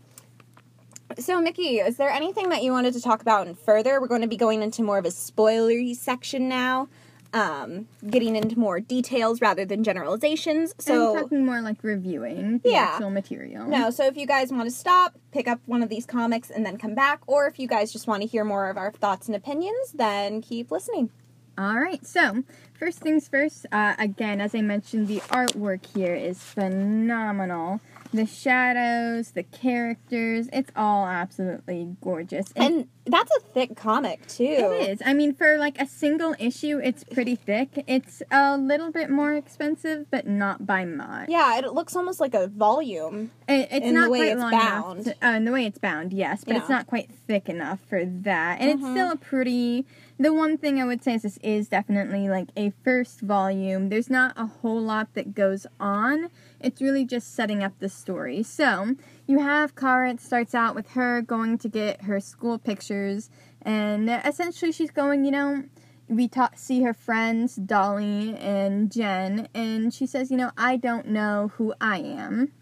So, 1.18 1.40
Mickey, 1.40 1.76
is 1.78 1.96
there 1.98 2.10
anything 2.10 2.48
that 2.48 2.62
you 2.64 2.72
wanted 2.72 2.92
to 2.94 3.00
talk 3.00 3.22
about 3.22 3.46
further? 3.58 4.00
We're 4.00 4.08
going 4.08 4.22
to 4.22 4.26
be 4.26 4.36
going 4.36 4.62
into 4.62 4.82
more 4.82 4.98
of 4.98 5.04
a 5.04 5.10
spoilery 5.10 5.94
section 5.94 6.48
now, 6.48 6.88
um, 7.36 7.86
getting 8.08 8.34
into 8.36 8.58
more 8.58 8.80
details 8.80 9.40
rather 9.40 9.64
than 9.64 9.84
generalizations. 9.84 10.74
So, 10.78 10.92
So, 11.14 11.22
talking 11.22 11.44
more 11.44 11.60
like 11.60 11.76
reviewing 11.82 12.58
the 12.64 12.70
Yeah. 12.70 12.90
actual 12.94 13.10
material. 13.10 13.66
no, 13.66 13.90
so 13.90 14.06
if 14.06 14.16
you 14.16 14.26
guys 14.26 14.50
want 14.50 14.64
to 14.64 14.70
stop, 14.74 15.18
pick 15.32 15.46
up 15.46 15.60
one 15.66 15.82
of 15.82 15.88
these 15.88 16.06
comics, 16.06 16.50
and 16.50 16.64
then 16.64 16.78
come 16.78 16.94
back, 16.94 17.20
or 17.26 17.46
if 17.46 17.58
you 17.58 17.68
guys 17.68 17.92
just 17.92 18.06
want 18.06 18.22
to 18.22 18.28
hear 18.28 18.44
more 18.44 18.70
of 18.70 18.76
our 18.78 18.90
thoughts 18.90 19.26
and 19.26 19.36
opinions, 19.36 19.92
then 19.92 20.40
keep 20.40 20.70
listening. 20.70 21.10
All 21.58 21.78
right. 21.80 22.04
So, 22.06 22.42
first 22.78 22.98
things 23.00 23.28
first. 23.28 23.64
Uh, 23.72 23.94
again, 23.98 24.40
as 24.40 24.54
I 24.54 24.60
mentioned, 24.60 25.08
the 25.08 25.20
artwork 25.28 25.86
here 25.94 26.14
is 26.14 26.42
phenomenal. 26.42 27.80
The 28.12 28.26
shadows, 28.26 29.30
the 29.32 29.42
characters, 29.42 30.48
it's 30.52 30.70
all 30.76 31.06
absolutely 31.06 31.96
gorgeous. 32.02 32.52
And 32.56 32.88
that's 33.06 33.30
a 33.36 33.40
thick 33.40 33.76
comic, 33.76 34.26
too. 34.26 34.44
It 34.44 34.88
is. 34.90 35.02
I 35.04 35.14
mean, 35.14 35.34
for 35.34 35.58
like 35.58 35.80
a 35.80 35.86
single 35.86 36.34
issue, 36.38 36.78
it's 36.82 37.04
pretty 37.04 37.36
thick. 37.36 37.84
It's 37.86 38.22
a 38.30 38.56
little 38.58 38.90
bit 38.90 39.10
more 39.10 39.34
expensive, 39.34 40.10
but 40.10 40.26
not 40.26 40.66
by 40.66 40.84
much. 40.84 41.28
Yeah, 41.28 41.58
it 41.58 41.72
looks 41.72 41.94
almost 41.96 42.20
like 42.20 42.34
a 42.34 42.48
volume. 42.48 43.30
It, 43.48 43.68
it's 43.70 43.86
In 43.86 43.94
the 43.94 44.00
not 44.00 44.10
way 44.10 44.18
quite 44.18 44.32
it's 44.32 44.40
long 44.40 44.50
bound. 44.50 45.00
enough. 45.06 45.18
To, 45.20 45.26
uh, 45.26 45.32
in 45.36 45.44
the 45.44 45.52
way 45.52 45.66
it's 45.66 45.78
bound, 45.78 46.12
yes, 46.12 46.44
but 46.44 46.56
it's 46.56 46.68
not 46.68 46.86
quite 46.86 47.10
thick 47.26 47.48
enough 47.48 47.80
for 47.88 48.04
that. 48.04 48.60
And 48.60 48.70
Mhm. 48.70 48.74
it's 48.82 48.90
still 48.90 49.10
a 49.12 49.16
pretty. 49.16 49.86
The 50.18 50.32
one 50.32 50.56
thing 50.56 50.80
I 50.80 50.84
would 50.86 51.04
say 51.04 51.14
is 51.14 51.22
this 51.22 51.38
is 51.42 51.68
definitely 51.68 52.28
like 52.30 52.48
a 52.56 52.72
first 52.82 53.20
volume. 53.20 53.90
There's 53.90 54.08
not 54.08 54.32
a 54.36 54.46
whole 54.46 54.80
lot 54.80 55.12
that 55.12 55.34
goes 55.34 55.66
on. 55.78 56.30
It's 56.58 56.80
really 56.80 57.04
just 57.04 57.34
setting 57.34 57.62
up 57.62 57.78
the 57.80 57.90
story. 57.90 58.42
So 58.42 58.94
you 59.26 59.38
have 59.38 59.74
Kara. 59.74 60.16
Starts 60.18 60.54
out 60.54 60.74
with 60.74 60.90
her 60.90 61.22
going 61.22 61.58
to 61.58 61.68
get 61.68 62.02
her 62.02 62.20
school 62.20 62.58
pictures, 62.58 63.30
and 63.62 64.08
essentially 64.08 64.72
she's 64.72 64.90
going, 64.90 65.24
you 65.24 65.30
know, 65.30 65.64
we 66.08 66.28
ta- 66.28 66.50
see 66.54 66.82
her 66.82 66.94
friends 66.94 67.56
Dolly 67.56 68.36
and 68.36 68.90
Jen, 68.90 69.48
and 69.54 69.92
she 69.92 70.06
says, 70.06 70.30
you 70.30 70.36
know, 70.36 70.50
I 70.56 70.76
don't 70.76 71.08
know 71.08 71.52
who 71.56 71.74
I 71.80 71.98
am 71.98 72.52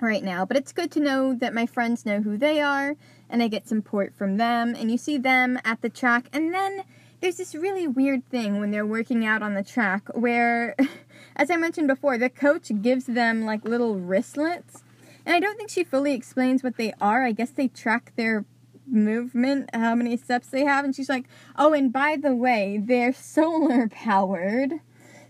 right 0.00 0.22
now, 0.22 0.44
but 0.44 0.56
it's 0.56 0.72
good 0.72 0.90
to 0.92 1.00
know 1.00 1.34
that 1.34 1.52
my 1.52 1.66
friends 1.66 2.06
know 2.06 2.22
who 2.22 2.38
they 2.38 2.60
are, 2.60 2.96
and 3.28 3.42
I 3.42 3.48
get 3.48 3.68
support 3.68 4.14
from 4.14 4.36
them, 4.36 4.74
and 4.74 4.90
you 4.90 4.96
see 4.96 5.18
them 5.18 5.58
at 5.64 5.82
the 5.82 5.90
track, 5.90 6.28
and 6.32 6.54
then 6.54 6.84
there's 7.20 7.36
this 7.36 7.54
really 7.54 7.86
weird 7.86 8.28
thing 8.30 8.60
when 8.60 8.70
they're 8.70 8.86
working 8.86 9.26
out 9.26 9.42
on 9.42 9.54
the 9.54 9.62
track 9.62 10.08
where, 10.14 10.76
as 11.36 11.50
I 11.50 11.56
mentioned 11.56 11.88
before, 11.88 12.16
the 12.16 12.30
coach 12.30 12.70
gives 12.80 13.06
them 13.06 13.44
like 13.44 13.64
little 13.64 13.96
wristlets, 13.96 14.82
and 15.28 15.36
I 15.36 15.40
don't 15.40 15.58
think 15.58 15.68
she 15.68 15.84
fully 15.84 16.14
explains 16.14 16.62
what 16.62 16.78
they 16.78 16.94
are. 17.02 17.22
I 17.22 17.32
guess 17.32 17.50
they 17.50 17.68
track 17.68 18.12
their 18.16 18.46
movement, 18.86 19.68
how 19.74 19.94
many 19.94 20.16
steps 20.16 20.48
they 20.48 20.64
have, 20.64 20.86
and 20.86 20.96
she's 20.96 21.10
like, 21.10 21.26
oh, 21.58 21.74
and 21.74 21.92
by 21.92 22.16
the 22.16 22.34
way, 22.34 22.80
they're 22.82 23.12
solar 23.12 23.88
powered. 23.88 24.80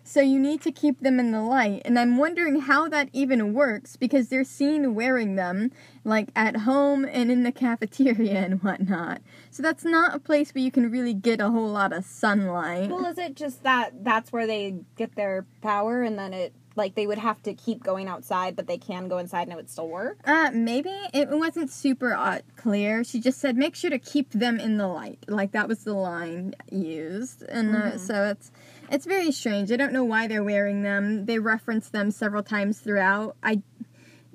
So 0.05 0.21
you 0.21 0.39
need 0.39 0.61
to 0.63 0.71
keep 0.71 1.01
them 1.01 1.19
in 1.19 1.33
the 1.33 1.43
light. 1.43 1.83
And 1.85 1.99
I'm 1.99 2.17
wondering 2.17 2.61
how 2.61 2.89
that 2.91 3.09
even 3.13 3.55
works 3.55 3.97
because 3.97 4.29
they're 4.29 4.45
seen 4.45 4.95
wearing 4.95 5.35
them 5.35 5.73
like 6.05 6.29
at 6.37 6.59
home 6.59 7.05
and 7.05 7.33
in 7.33 7.43
the 7.43 7.51
cafeteria 7.51 8.39
and 8.45 8.63
whatnot. 8.63 9.21
So 9.51 9.65
that's 9.65 9.85
not 9.85 10.15
a 10.15 10.21
place 10.21 10.55
where 10.55 10.63
you 10.63 10.71
can 10.71 10.93
really 10.93 11.13
get 11.13 11.41
a 11.41 11.51
whole 11.51 11.69
lot 11.69 11.93
of 11.93 12.05
sunlight. 12.05 12.89
Well, 12.89 13.05
is 13.05 13.19
it 13.19 13.35
just 13.35 13.65
that 13.65 14.05
that's 14.05 14.33
where 14.33 14.47
they 14.47 14.77
get 14.97 15.17
their 15.17 15.45
power 15.61 16.03
and 16.03 16.17
then 16.17 16.33
it 16.33 16.55
like 16.79 16.95
they 16.95 17.07
would 17.07 17.19
have 17.19 17.43
to 17.43 17.53
keep 17.53 17.83
going 17.85 18.09
outside, 18.09 18.57
but 18.57 18.67
they 18.67 18.79
can 18.79 19.09
go 19.09 19.19
inside 19.19 19.43
and 19.43 19.53
it 19.53 19.57
would 19.57 19.69
still 19.69 19.89
work? 19.89 20.19
Uh, 20.25 20.51
maybe 20.55 20.89
it 21.13 21.29
wasn't 21.29 21.71
super 21.71 22.15
uh, 22.15 22.39
clear. 22.57 23.05
She 23.05 23.21
just 23.21 23.39
said 23.39 23.57
make 23.57 23.75
sure 23.75 23.91
to 23.91 23.99
keep 23.99 24.31
them 24.31 24.59
in 24.59 24.79
the 24.79 24.87
light. 24.89 25.19
Like 25.29 25.53
that 25.53 25.69
was 25.69 25.85
the 25.85 25.93
line 25.93 26.55
used, 26.71 27.43
and 27.43 27.75
uh, 27.75 27.79
Mhm. 27.93 28.01
so 28.01 28.25
it's 28.25 28.51
it's 28.91 29.05
very 29.05 29.31
strange. 29.33 29.71
I 29.71 29.77
don't 29.77 29.93
know 29.93 30.05
why 30.05 30.27
they're 30.27 30.43
wearing 30.45 30.83
them. 30.83 31.27
They 31.27 31.39
reference 31.39 31.91
them 31.91 32.11
several 32.11 32.43
times 32.43 32.81
throughout. 32.81 33.37
I, 33.43 33.61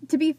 to 0.09 0.17
be 0.17 0.35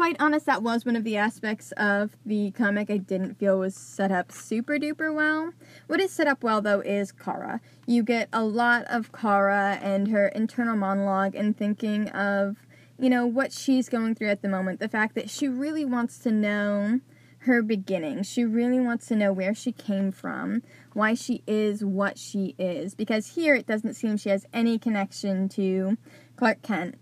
quite 0.00 0.16
honest, 0.18 0.46
that 0.46 0.62
was 0.62 0.86
one 0.86 0.96
of 0.96 1.04
the 1.04 1.18
aspects 1.18 1.72
of 1.72 2.16
the 2.24 2.50
comic 2.52 2.88
I 2.88 2.96
didn't 2.96 3.34
feel 3.34 3.58
was 3.58 3.74
set 3.74 4.10
up 4.10 4.32
super 4.32 4.78
duper 4.78 5.14
well. 5.14 5.52
What 5.88 6.00
is 6.00 6.10
set 6.10 6.26
up 6.26 6.42
well 6.42 6.62
though 6.62 6.80
is 6.80 7.12
Kara. 7.12 7.60
You 7.86 8.02
get 8.02 8.30
a 8.32 8.42
lot 8.42 8.86
of 8.86 9.12
Kara 9.12 9.78
and 9.82 10.08
her 10.08 10.28
internal 10.28 10.74
monologue 10.74 11.34
and 11.34 11.54
thinking 11.54 12.08
of 12.08 12.56
you 12.98 13.10
know, 13.10 13.26
what 13.26 13.52
she's 13.52 13.90
going 13.90 14.14
through 14.14 14.30
at 14.30 14.40
the 14.40 14.48
moment. 14.48 14.80
The 14.80 14.88
fact 14.88 15.14
that 15.16 15.28
she 15.28 15.48
really 15.48 15.84
wants 15.84 16.18
to 16.20 16.30
know 16.30 17.00
her 17.40 17.60
beginning. 17.60 18.22
She 18.22 18.42
really 18.42 18.80
wants 18.80 19.06
to 19.08 19.16
know 19.16 19.34
where 19.34 19.54
she 19.54 19.70
came 19.70 20.12
from, 20.12 20.62
why 20.94 21.12
she 21.12 21.42
is 21.46 21.84
what 21.84 22.16
she 22.16 22.54
is. 22.58 22.94
Because 22.94 23.34
here 23.34 23.54
it 23.54 23.66
doesn't 23.66 23.94
seem 23.94 24.16
she 24.16 24.30
has 24.30 24.46
any 24.54 24.78
connection 24.78 25.50
to 25.50 25.98
Clark 26.36 26.62
Kent. 26.62 26.96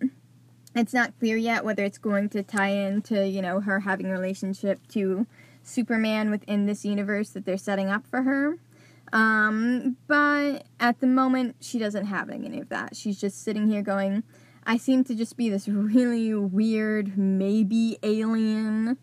It's 0.78 0.94
not 0.94 1.18
clear 1.18 1.36
yet 1.36 1.64
whether 1.64 1.84
it's 1.84 1.98
going 1.98 2.28
to 2.30 2.42
tie 2.42 2.68
into, 2.68 3.26
you 3.26 3.42
know, 3.42 3.60
her 3.60 3.80
having 3.80 4.06
a 4.06 4.12
relationship 4.12 4.86
to 4.88 5.26
Superman 5.62 6.30
within 6.30 6.66
this 6.66 6.84
universe 6.84 7.30
that 7.30 7.44
they're 7.44 7.56
setting 7.56 7.88
up 7.88 8.06
for 8.06 8.22
her. 8.22 8.58
Um, 9.12 9.96
but 10.06 10.66
at 10.78 11.00
the 11.00 11.06
moment, 11.06 11.56
she 11.60 11.78
doesn't 11.78 12.06
have 12.06 12.30
any 12.30 12.60
of 12.60 12.68
that. 12.68 12.94
She's 12.94 13.20
just 13.20 13.42
sitting 13.42 13.68
here 13.68 13.82
going, 13.82 14.22
I 14.64 14.76
seem 14.76 15.02
to 15.04 15.14
just 15.14 15.36
be 15.36 15.48
this 15.48 15.66
really 15.66 16.32
weird, 16.34 17.18
maybe 17.18 17.98
alien, 18.02 18.98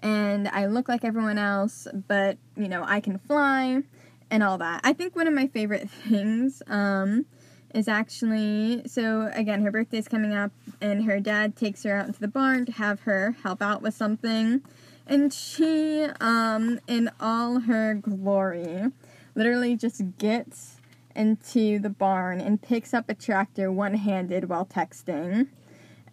and 0.00 0.48
I 0.48 0.66
look 0.66 0.88
like 0.88 1.04
everyone 1.04 1.38
else, 1.38 1.88
but 2.06 2.38
you 2.56 2.68
know, 2.68 2.84
I 2.86 3.00
can 3.00 3.18
fly 3.18 3.82
and 4.30 4.42
all 4.42 4.58
that. 4.58 4.80
I 4.84 4.92
think 4.92 5.16
one 5.16 5.26
of 5.26 5.34
my 5.34 5.48
favorite 5.48 5.90
things 6.08 6.62
um, 6.68 7.26
is 7.74 7.88
actually 7.88 8.82
so 8.86 9.30
again, 9.34 9.62
her 9.62 9.70
birthday's 9.70 10.08
coming 10.08 10.34
up, 10.34 10.52
and 10.80 11.04
her 11.04 11.20
dad 11.20 11.56
takes 11.56 11.82
her 11.82 11.96
out 11.96 12.06
into 12.06 12.20
the 12.20 12.28
barn 12.28 12.66
to 12.66 12.72
have 12.72 13.00
her 13.00 13.36
help 13.42 13.62
out 13.62 13.82
with 13.82 13.94
something, 13.94 14.62
and 15.06 15.32
she, 15.32 16.06
um, 16.20 16.80
in 16.86 17.10
all 17.20 17.60
her 17.60 17.94
glory, 17.94 18.90
literally 19.34 19.76
just 19.76 20.02
gets 20.18 20.76
into 21.14 21.78
the 21.78 21.90
barn 21.90 22.40
and 22.40 22.62
picks 22.62 22.94
up 22.94 23.08
a 23.08 23.14
tractor 23.14 23.72
one 23.72 23.94
handed 23.94 24.48
while 24.48 24.64
texting. 24.64 25.48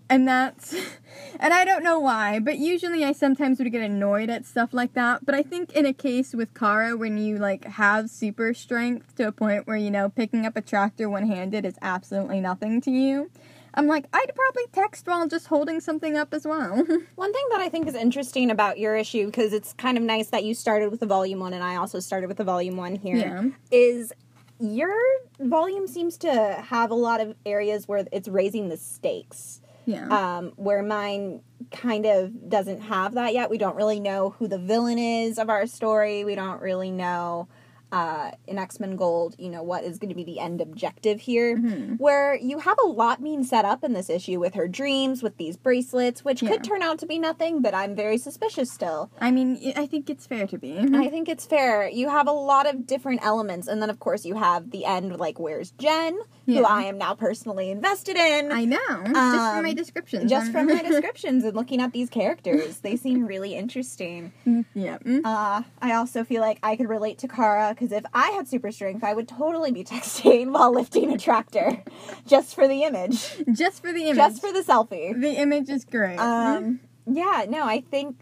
And 0.10 0.28
that's, 0.28 0.76
and 1.40 1.54
I 1.54 1.66
don't 1.66 1.84
know 1.84 2.00
why, 2.00 2.40
but 2.40 2.58
usually 2.58 3.04
I 3.04 3.12
sometimes 3.12 3.60
would 3.60 3.72
get 3.72 3.82
annoyed 3.82 4.30
at 4.30 4.46
stuff 4.46 4.74
like 4.74 4.94
that. 4.94 5.26
But 5.26 5.36
I 5.36 5.44
think 5.44 5.74
in 5.74 5.86
a 5.86 5.94
case 5.94 6.34
with 6.34 6.54
Kara, 6.54 6.96
when 6.96 7.18
you 7.18 7.38
like 7.38 7.66
have 7.66 8.10
super 8.10 8.54
strength 8.54 9.16
to 9.16 9.28
a 9.28 9.32
point 9.32 9.68
where, 9.68 9.78
you 9.78 9.92
know, 9.92 10.10
picking 10.10 10.46
up 10.46 10.56
a 10.56 10.62
tractor 10.62 11.10
one 11.10 11.28
handed 11.28 11.66
is 11.66 11.76
absolutely 11.82 12.40
nothing 12.42 12.82
to 12.82 12.92
you, 12.92 13.32
I'm 13.76 13.88
like, 13.88 14.06
I'd 14.14 14.32
probably 14.34 14.64
text 14.72 15.06
while 15.06 15.28
just 15.28 15.48
holding 15.48 15.82
something 15.82 16.16
up 16.16 16.34
as 16.34 16.46
well. 16.46 16.76
One 17.16 17.34
thing 17.34 17.46
that 17.52 17.60
I 17.60 17.68
think 17.68 17.88
is 17.88 17.96
interesting 17.96 18.50
about 18.50 18.80
your 18.80 18.96
issue, 18.96 19.26
because 19.26 19.52
it's 19.52 19.74
kind 19.74 19.98
of 19.98 20.04
nice 20.04 20.30
that 20.30 20.46
you 20.46 20.54
started 20.54 20.92
with 20.92 21.02
the 21.02 21.06
volume 21.06 21.40
one 21.40 21.54
and 21.54 21.64
I 21.64 21.76
also 21.76 22.00
started 22.00 22.28
with 22.28 22.38
the 22.38 22.46
volume 22.46 22.78
one 22.78 22.96
here, 22.96 23.54
is 23.72 24.14
yeah. 24.60 24.70
your 24.70 24.98
volume 25.42 25.88
seems 25.88 26.18
to 26.20 26.64
have 26.70 26.90
a 26.90 26.96
lot 26.96 27.20
of 27.20 27.36
areas 27.46 27.86
where 27.88 28.06
it's 28.14 28.30
raising 28.30 28.70
the 28.70 28.78
stakes. 28.78 29.60
Yeah. 29.86 30.08
Um, 30.38 30.54
where 30.56 30.82
mine 30.84 31.42
kind 31.72 32.06
of 32.06 32.50
doesn't 32.50 32.82
have 32.82 33.14
that 33.16 33.34
yet. 33.34 33.50
We 33.50 33.58
don't 33.58 33.76
really 33.76 34.00
know 34.00 34.32
who 34.32 34.48
the 34.48 34.58
villain 34.58 34.98
is 35.00 35.38
of 35.38 35.50
our 35.50 35.68
story. 35.68 36.24
We 36.26 36.36
don't 36.36 36.62
really 36.62 36.92
know 36.92 37.48
uh, 37.92 38.32
in 38.48 38.58
X 38.58 38.80
Men 38.80 38.98
Gold, 38.98 39.36
you 39.38 39.48
know, 39.48 39.64
what 39.64 39.84
is 39.86 40.00
going 40.00 40.10
to 40.10 40.16
be 40.16 40.24
the 40.26 40.40
end 40.40 40.60
objective 40.60 41.22
here. 41.22 41.56
Mhm. 41.56 41.98
Where 41.98 42.36
you 42.36 42.60
have 42.60 42.78
a 42.84 42.88
lot 42.88 43.24
being 43.24 43.44
set 43.44 43.64
up 43.64 43.86
in 43.86 43.94
this 43.94 44.10
issue 44.10 44.38
with 44.40 44.56
her 44.56 44.68
dreams, 44.68 45.24
with 45.24 45.38
these 45.38 45.56
bracelets, 45.56 46.26
which 46.26 46.42
Yeah. 46.42 46.50
could 46.50 46.64
turn 46.64 46.82
out 46.82 46.98
to 47.00 47.06
be 47.06 47.20
nothing, 47.20 47.62
but 47.62 47.74
I'm 47.74 47.96
very 47.96 48.18
suspicious 48.18 48.70
still. 48.70 49.12
I 49.22 49.32
mean, 49.32 49.72
I 49.78 49.86
think 49.86 50.10
it's 50.10 50.26
fair 50.26 50.46
to 50.48 50.58
be. 50.58 50.78
I 50.78 51.08
think 51.10 51.30
it's 51.30 51.46
fair. 51.46 51.88
You 51.88 52.10
have 52.10 52.28
a 52.28 52.34
lot 52.34 52.66
of 52.68 52.86
different 52.86 53.24
elements, 53.26 53.68
and 53.68 53.82
then 53.82 53.92
of 53.92 54.00
course 54.00 54.26
you 54.26 54.36
have 54.36 54.72
the 54.72 54.84
end, 54.84 55.18
like 55.18 55.40
where's 55.40 55.72
Jen, 55.72 56.18
who 56.46 56.64
I 56.64 56.84
am 56.84 56.98
now 56.98 57.16
personally 57.16 57.70
invested 57.72 58.16
in. 58.18 58.52
I 58.52 58.66
know. 58.66 58.78
just 58.78 59.06
from 59.14 59.64
my 59.64 59.70
Um, 59.70 59.76
descriptions. 59.76 60.30
just 60.30 60.52
from 60.52 60.68
my 60.68 60.82
descriptions 60.88 61.44
and 61.44 61.56
looking 61.56 61.82
at 61.82 61.92
these 61.92 62.10
characters, 62.10 62.80
they 62.80 62.96
seem 62.96 63.26
really 63.26 63.56
interesting. 63.56 64.32
yeah. 64.74 64.98
Mm. 65.00 65.22
Uh, 65.26 65.64
I 65.82 65.94
also 65.94 66.24
feel 66.24 66.42
like 66.42 66.60
I 66.64 66.76
could 66.76 66.88
relate 66.90 67.18
to 67.20 67.28
Kara 67.28 67.74
because 67.74 67.92
if 67.92 68.06
I 68.14 68.30
had 68.32 68.48
super 68.48 68.72
strength, 68.72 69.04
I 69.04 69.14
would 69.14 69.28
totally 69.28 69.72
be 69.72 69.84
texting 69.96 70.52
while 70.52 70.74
lifting 70.74 71.12
a 71.12 71.18
tractor, 71.18 71.84
just 72.28 72.54
for 72.56 72.68
the 72.68 72.84
image, 72.84 73.36
Just 73.52 73.82
for 73.82 73.92
the 73.92 74.04
image. 74.06 74.16
just 74.18 74.42
for 74.42 74.52
the 74.52 74.62
selfie. 74.62 75.20
the 75.20 75.32
image 75.40 75.70
is 75.70 75.84
great. 75.86 76.18
Um, 76.18 76.80
yeah, 77.08 77.46
no, 77.50 77.64
I 77.66 77.82
think 77.82 78.18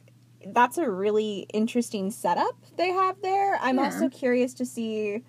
that's 0.46 0.78
a 0.78 0.90
really 0.90 1.48
interesting 1.54 2.12
setup 2.12 2.56
they 2.76 2.90
have 2.90 3.16
there. 3.22 3.58
I'm 3.62 3.78
Yeah. 3.78 3.86
also 3.86 4.10
curious 4.10 4.54
to 4.56 4.66
see 4.66 5.24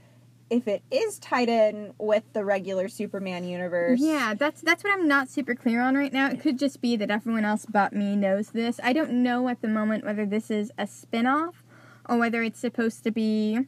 if 0.50 0.68
it 0.68 0.82
is 0.90 1.18
tied 1.18 1.48
in 1.48 1.94
with 1.98 2.22
the 2.32 2.44
regular 2.44 2.88
Superman 2.88 3.44
universe. 3.44 4.00
Yeah, 4.00 4.34
that's 4.34 4.60
that's 4.60 4.84
what 4.84 4.92
I'm 4.92 5.08
not 5.08 5.28
super 5.28 5.54
clear 5.54 5.80
on 5.80 5.96
right 5.96 6.12
now. 6.12 6.28
It 6.28 6.40
could 6.40 6.58
just 6.58 6.80
be 6.80 6.96
that 6.96 7.10
everyone 7.10 7.44
else 7.44 7.66
but 7.66 7.92
me 7.92 8.14
knows 8.16 8.50
this. 8.50 8.78
I 8.82 8.92
don't 8.92 9.22
know 9.22 9.48
at 9.48 9.62
the 9.62 9.68
moment 9.68 10.04
whether 10.04 10.26
this 10.26 10.50
is 10.50 10.70
a 10.78 10.86
spin-off 10.86 11.62
or 12.08 12.18
whether 12.18 12.42
it's 12.42 12.60
supposed 12.60 13.04
to 13.04 13.10
be 13.10 13.60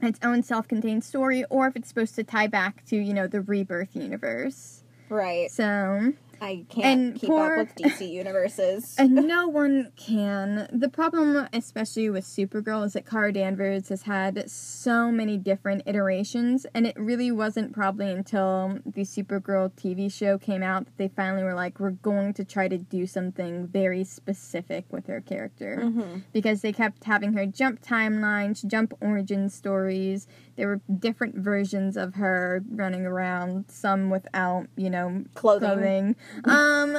its 0.00 0.18
own 0.22 0.42
self-contained 0.42 1.04
story 1.04 1.44
or 1.50 1.66
if 1.66 1.76
it's 1.76 1.88
supposed 1.88 2.14
to 2.14 2.24
tie 2.24 2.46
back 2.46 2.84
to, 2.86 2.96
you 2.96 3.12
know, 3.12 3.26
the 3.26 3.40
rebirth 3.40 3.94
universe. 3.94 4.82
Right. 5.08 5.50
So, 5.50 6.12
I 6.40 6.64
can't 6.68 6.84
And 6.86 7.14
keep 7.20 7.28
poor- 7.30 7.58
up 7.58 7.58
with 7.58 7.74
DC 7.76 8.10
universes. 8.10 8.94
and 8.98 9.14
no 9.14 9.48
one 9.48 9.92
can. 9.96 10.68
The 10.72 10.88
problem, 10.88 11.48
especially 11.52 12.10
with 12.10 12.24
Supergirl, 12.24 12.86
is 12.86 12.92
that 12.94 13.06
Kara 13.06 13.32
Danvers 13.32 13.88
has 13.88 14.02
had 14.02 14.48
so 14.50 15.10
many 15.10 15.36
different 15.36 15.82
iterations, 15.86 16.66
and 16.74 16.86
it 16.86 16.96
really 16.98 17.30
wasn't 17.32 17.72
probably 17.72 18.10
until 18.10 18.78
the 18.86 19.02
Supergirl 19.02 19.72
TV 19.72 20.12
show 20.12 20.38
came 20.38 20.62
out 20.62 20.84
that 20.86 20.96
they 20.96 21.08
finally 21.08 21.42
were 21.42 21.54
like, 21.54 21.80
we're 21.80 21.90
going 21.90 22.32
to 22.34 22.44
try 22.44 22.68
to 22.68 22.78
do 22.78 23.06
something 23.06 23.66
very 23.66 24.04
specific 24.04 24.84
with 24.92 25.06
her 25.06 25.20
character. 25.20 25.80
Mhm. 25.82 26.22
Because 26.32 26.62
they 26.62 26.72
kept 26.72 27.04
having 27.04 27.32
her 27.32 27.46
jump 27.46 27.82
timelines, 27.82 28.64
jump 28.66 28.94
origin 29.00 29.48
stories. 29.48 30.26
There 30.58 30.66
were 30.66 30.80
different 30.98 31.36
versions 31.36 31.96
of 31.96 32.16
her 32.16 32.64
running 32.68 33.06
around, 33.06 33.66
some 33.68 34.10
without, 34.10 34.66
you 34.74 34.90
know, 34.90 35.22
Clothing. 35.34 35.68
clothing. 35.68 36.16
Um, 36.44 36.98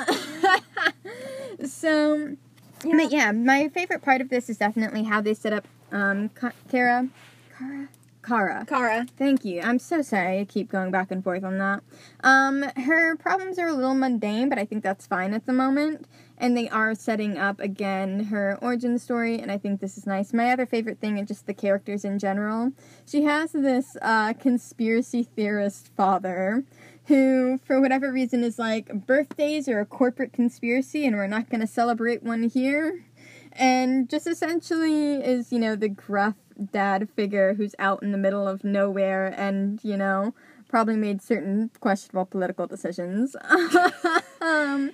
so, 1.66 2.38
but 2.84 3.12
yeah, 3.12 3.34
my 3.34 3.68
favorite 3.68 4.02
part 4.02 4.22
of 4.22 4.30
this 4.30 4.50
is 4.50 4.58
definitely 4.58 5.04
how 5.04 5.20
they 5.20 5.34
set 5.34 5.52
up 5.52 5.68
um, 5.92 6.30
Kara, 6.70 7.10
Kara, 7.58 7.90
Kara. 8.22 8.66
Kara. 8.68 9.06
Thank 9.18 9.46
you. 9.46 9.62
I'm 9.62 9.80
so 9.80 10.02
sorry. 10.02 10.40
I 10.40 10.46
keep 10.46 10.70
going 10.70 10.92
back 10.92 11.10
and 11.10 11.24
forth 11.24 11.44
on 11.44 11.58
that. 11.58 11.82
Um, 12.24 12.64
her 12.76 13.16
problems 13.16 13.58
are 13.58 13.68
a 13.68 13.74
little 13.74 13.96
mundane, 13.96 14.50
but 14.50 14.60
I 14.60 14.66
think 14.66 14.84
that's 14.84 15.08
fine 15.08 15.34
at 15.34 15.46
the 15.46 15.54
moment. 15.54 16.06
And 16.38 16.56
they 16.56 16.70
are 16.70 16.96
setting 16.96 17.38
up 17.38 17.60
again 17.60 18.26
her 18.26 18.58
origin 18.62 18.98
story, 19.00 19.40
and 19.40 19.52
I 19.52 19.58
think 19.58 19.80
this 19.80 19.98
is 19.98 20.06
nice. 20.06 20.34
My 20.34 20.52
other 20.52 20.66
favorite 20.66 21.00
thing 21.00 21.18
is 21.18 21.28
just 21.28 21.48
the 21.48 21.54
characters 21.54 22.06
in 22.06 22.20
general. 22.20 22.72
She 23.06 23.24
has 23.24 23.52
this 23.52 23.98
uh, 24.02 24.34
conspiracy 24.34 25.24
theorist 25.24 25.90
father 25.96 26.64
who, 27.06 27.58
for 27.66 27.82
whatever 27.82 28.12
reason, 28.12 28.44
is 28.44 28.60
like 28.60 29.08
birthdays 29.08 29.68
are 29.68 29.80
a 29.80 29.86
corporate 29.86 30.32
conspiracy, 30.32 31.06
and 31.06 31.16
we're 31.16 31.28
not 31.28 31.50
going 31.50 31.62
to 31.62 31.68
celebrate 31.68 32.22
one 32.22 32.44
here. 32.44 33.06
And 33.54 34.10
just 34.10 34.28
essentially 34.28 35.16
is, 35.16 35.52
you 35.52 35.60
know, 35.60 35.76
the 35.76 35.90
gruff 35.90 36.36
dad 36.72 37.10
figure 37.16 37.54
who's 37.54 37.76
out 37.80 38.04
in 38.04 38.12
the 38.12 38.18
middle 38.18 38.48
of 38.48 38.64
nowhere 38.64 39.34
and, 39.38 39.84
you 39.84 39.98
know, 39.98 40.34
probably 40.68 40.96
made 40.96 41.22
certain 41.22 41.72
questionable 41.80 42.26
political 42.26 42.68
decisions. 42.68 43.36
um, 44.42 44.92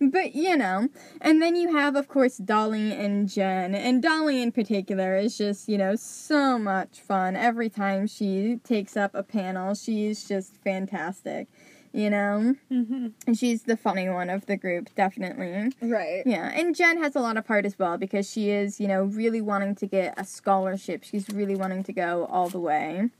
but 0.00 0.34
you 0.34 0.56
know, 0.56 0.88
and 1.20 1.40
then 1.40 1.56
you 1.56 1.74
have, 1.74 1.96
of 1.96 2.08
course, 2.08 2.36
Dolly 2.36 2.92
and 2.92 3.28
Jen, 3.28 3.74
and 3.74 4.02
Dolly 4.02 4.42
in 4.42 4.52
particular 4.52 5.16
is 5.16 5.38
just 5.38 5.68
you 5.68 5.78
know 5.78 5.96
so 5.96 6.58
much 6.58 7.00
fun. 7.00 7.36
Every 7.36 7.68
time 7.68 8.06
she 8.06 8.60
takes 8.64 8.96
up 8.96 9.14
a 9.14 9.22
panel, 9.22 9.74
she's 9.74 10.26
just 10.26 10.56
fantastic. 10.62 11.48
You 11.94 12.10
know, 12.10 12.56
Mm-hmm. 12.72 13.06
and 13.28 13.38
she's 13.38 13.62
the 13.62 13.76
funny 13.76 14.08
one 14.08 14.28
of 14.28 14.46
the 14.46 14.56
group, 14.56 14.92
definitely. 14.96 15.72
Right. 15.80 16.24
Yeah, 16.26 16.50
and 16.52 16.74
Jen 16.74 17.00
has 17.00 17.14
a 17.14 17.20
lot 17.20 17.36
of 17.36 17.46
heart 17.46 17.64
as 17.64 17.78
well 17.78 17.98
because 17.98 18.28
she 18.28 18.50
is, 18.50 18.80
you 18.80 18.88
know, 18.88 19.04
really 19.04 19.40
wanting 19.40 19.76
to 19.76 19.86
get 19.86 20.12
a 20.18 20.24
scholarship. 20.24 21.04
She's 21.04 21.28
really 21.30 21.54
wanting 21.54 21.84
to 21.84 21.92
go 21.92 22.26
all 22.26 22.48
the 22.48 22.58
way. 22.58 23.10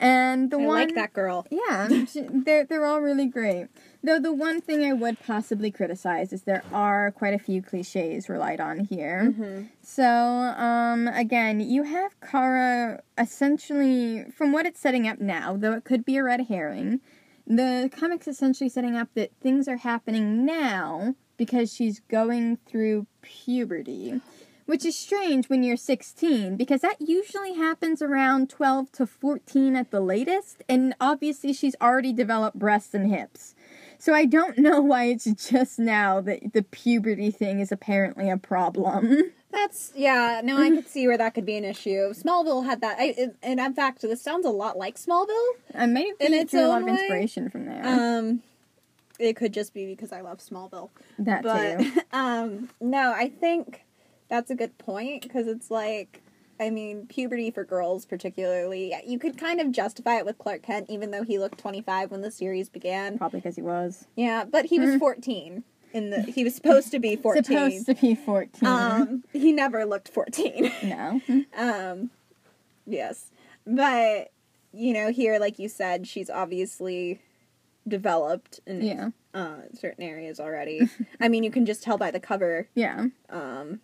And 0.00 0.50
the 0.50 0.58
one 0.58 0.64
I 0.64 0.68
one 0.68 0.86
like 0.88 0.94
that 0.96 1.12
girl. 1.12 1.46
yeah, 1.50 1.86
sh- 2.06 2.16
they're 2.30 2.64
they're 2.64 2.84
all 2.86 3.00
really 3.02 3.26
great. 3.26 3.68
Though 4.02 4.18
the 4.18 4.32
one 4.32 4.60
thing 4.60 4.84
I 4.84 4.92
would 4.92 5.20
possibly 5.20 5.70
criticize 5.70 6.32
is 6.32 6.42
there 6.42 6.64
are 6.72 7.10
quite 7.12 7.32
a 7.34 7.38
few 7.38 7.62
cliches 7.62 8.28
relied 8.28 8.58
on 8.60 8.80
here. 8.80 9.32
Mm-hmm. 9.32 9.62
So, 9.82 10.04
um, 10.08 11.08
again, 11.08 11.60
you 11.60 11.84
have 11.84 12.18
Kara 12.20 13.02
essentially, 13.18 14.24
from 14.36 14.50
what 14.52 14.66
it's 14.66 14.80
setting 14.80 15.06
up 15.06 15.20
now, 15.20 15.56
though 15.56 15.72
it 15.74 15.84
could 15.84 16.04
be 16.04 16.16
a 16.16 16.24
red 16.24 16.46
herring, 16.48 17.00
the 17.46 17.90
comic's 17.94 18.28
essentially 18.28 18.68
setting 18.68 18.96
up 18.96 19.08
that 19.14 19.32
things 19.40 19.68
are 19.68 19.78
happening 19.78 20.44
now 20.44 21.14
because 21.36 21.72
she's 21.72 22.00
going 22.00 22.58
through 22.66 23.06
puberty. 23.22 24.20
Which 24.66 24.86
is 24.86 24.96
strange 24.96 25.50
when 25.50 25.62
you're 25.62 25.76
16 25.76 26.56
because 26.56 26.80
that 26.80 26.96
usually 26.98 27.52
happens 27.52 28.00
around 28.00 28.48
12 28.48 28.90
to 28.92 29.06
14 29.06 29.76
at 29.76 29.90
the 29.90 30.00
latest, 30.00 30.62
and 30.70 30.94
obviously 30.98 31.52
she's 31.52 31.76
already 31.82 32.14
developed 32.14 32.58
breasts 32.58 32.94
and 32.94 33.10
hips. 33.10 33.54
So 34.04 34.12
I 34.12 34.26
don't 34.26 34.58
know 34.58 34.82
why 34.82 35.04
it's 35.04 35.24
just 35.24 35.78
now 35.78 36.20
that 36.20 36.52
the 36.52 36.62
puberty 36.62 37.30
thing 37.30 37.60
is 37.60 37.72
apparently 37.72 38.28
a 38.28 38.36
problem. 38.36 39.32
That's 39.50 39.92
yeah. 39.96 40.42
No, 40.44 40.58
I 40.58 40.68
could 40.68 40.86
see 40.86 41.06
where 41.08 41.16
that 41.16 41.32
could 41.32 41.46
be 41.46 41.56
an 41.56 41.64
issue. 41.64 42.12
Smallville 42.12 42.66
had 42.66 42.82
that, 42.82 42.98
I, 42.98 43.14
it- 43.16 43.36
and 43.42 43.58
in 43.58 43.72
fact, 43.72 44.02
this 44.02 44.20
sounds 44.20 44.44
a 44.44 44.50
lot 44.50 44.76
like 44.76 44.96
Smallville. 44.96 45.52
I 45.74 45.86
may 45.86 46.06
have 46.08 46.18
been 46.18 46.34
a 46.34 46.68
lot 46.68 46.82
of 46.82 46.88
inspiration 46.88 47.48
from 47.48 47.64
there. 47.64 47.80
Um, 47.82 48.42
it 49.18 49.36
could 49.36 49.54
just 49.54 49.72
be 49.72 49.86
because 49.86 50.12
I 50.12 50.20
love 50.20 50.36
Smallville. 50.36 50.90
that 51.20 51.42
but 51.42 51.78
too. 51.78 52.00
um, 52.12 52.68
no, 52.82 53.10
I 53.10 53.30
think 53.30 53.86
that's 54.28 54.50
a 54.50 54.54
good 54.54 54.76
point 54.76 55.22
because 55.22 55.46
it's 55.46 55.70
like, 55.70 56.20
I 56.60 56.70
mean, 56.70 57.06
puberty 57.06 57.50
for 57.50 57.64
girls 57.64 58.06
particularly, 58.06 58.94
you 59.06 59.18
could 59.18 59.36
kind 59.36 59.60
of 59.60 59.72
justify 59.72 60.16
it 60.18 60.24
with 60.24 60.38
Clark 60.38 60.62
Kent, 60.62 60.86
even 60.88 61.10
though 61.10 61.22
he 61.24 61.38
looked 61.38 61.58
25 61.58 62.10
when 62.10 62.20
the 62.22 62.30
series 62.30 62.68
began. 62.68 63.18
Probably 63.18 63.40
because 63.40 63.56
he 63.56 63.62
was 63.62 64.06
Yeah, 64.16 64.44
but 64.44 64.66
he 64.66 64.78
was 64.78 64.90
Mm. 64.90 64.98
14 65.00 65.64
in 65.92 66.10
the. 66.10 66.22
He 66.22 66.44
was 66.44 66.54
supposed 66.54 66.90
to 66.92 66.98
be 67.00 67.16
14. 67.22 67.44
supposed 67.44 67.86
to 67.86 67.94
be 67.94 68.14
14. 68.14 68.68
Um, 68.68 69.24
he 69.32 69.52
never 69.52 69.84
looked 69.84 70.08
14. 70.08 70.70
no. 70.84 71.20
Um, 71.56 72.10
yes, 72.86 73.30
but 73.66 74.30
you 74.72 74.92
know, 74.92 75.10
here, 75.12 75.38
like 75.38 75.58
you 75.58 75.68
said, 75.68 76.06
she's 76.06 76.28
obviously 76.30 77.20
developed 77.86 78.60
in 78.66 78.82
Yeah. 78.82 79.08
uh, 79.34 79.56
certain 79.72 80.02
areas 80.02 80.40
already. 80.40 80.88
I 81.20 81.28
mean, 81.28 81.44
you 81.44 81.50
can 81.50 81.66
just 81.66 81.82
tell 81.82 81.98
by 81.98 82.10
the 82.10 82.18
cover. 82.20 82.68
Yeah. 82.74 83.06
Um, 83.30 83.80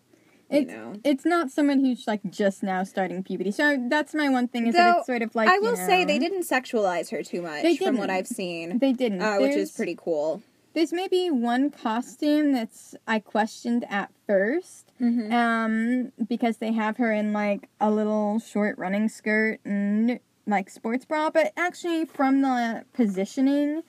It's, 0.50 0.70
know, 0.70 0.94
it's 1.04 1.24
not 1.24 1.50
someone 1.50 1.80
who's 1.80 2.06
like 2.06 2.20
just 2.28 2.62
now 2.62 2.82
starting 2.84 3.22
puberty. 3.22 3.50
So 3.52 3.86
that's 3.88 4.14
my 4.14 4.28
one 4.28 4.48
thing 4.48 4.66
is 4.66 4.74
that 4.74 4.98
it's 4.98 5.06
sort 5.06 5.22
of 5.22 5.34
like 5.34 5.48
I 5.48 5.54
you 5.54 5.62
will 5.62 5.76
say 5.76 6.04
they 6.04 6.18
didn't 6.18 6.42
sexualize 6.42 7.10
her 7.10 7.22
too 7.22 7.42
much 7.42 7.78
from 7.78 7.96
what. 7.98 8.10
I've 8.10 8.26
seen, 8.26 8.78
They 8.78 8.92
didn't. 8.92 9.22
uh, 9.22 9.36
which 9.38 9.54
is 9.56 9.70
pretty 9.72 9.96
cool. 9.96 10.42
There's 10.74 10.92
maybe 10.92 11.30
one 11.30 11.70
costume 11.70 12.52
that's 12.52 12.94
I 13.06 13.18
questioned 13.20 13.84
at 13.88 14.10
1st 14.28 14.84
Mm-hmm. 15.00 15.32
um, 15.32 16.12
because 16.28 16.58
they 16.58 16.72
have 16.72 16.98
her 16.98 17.10
in 17.10 17.32
like 17.32 17.68
a 17.80 17.90
little 17.90 18.38
short 18.38 18.76
running 18.76 19.08
skirt 19.08 19.58
and 19.64 20.20
like 20.46 20.68
sports 20.68 21.04
bra, 21.06 21.30
but 21.30 21.52
actually 21.56 22.04
from 22.04 22.42
the 22.42 22.84
positioning, 22.92 23.82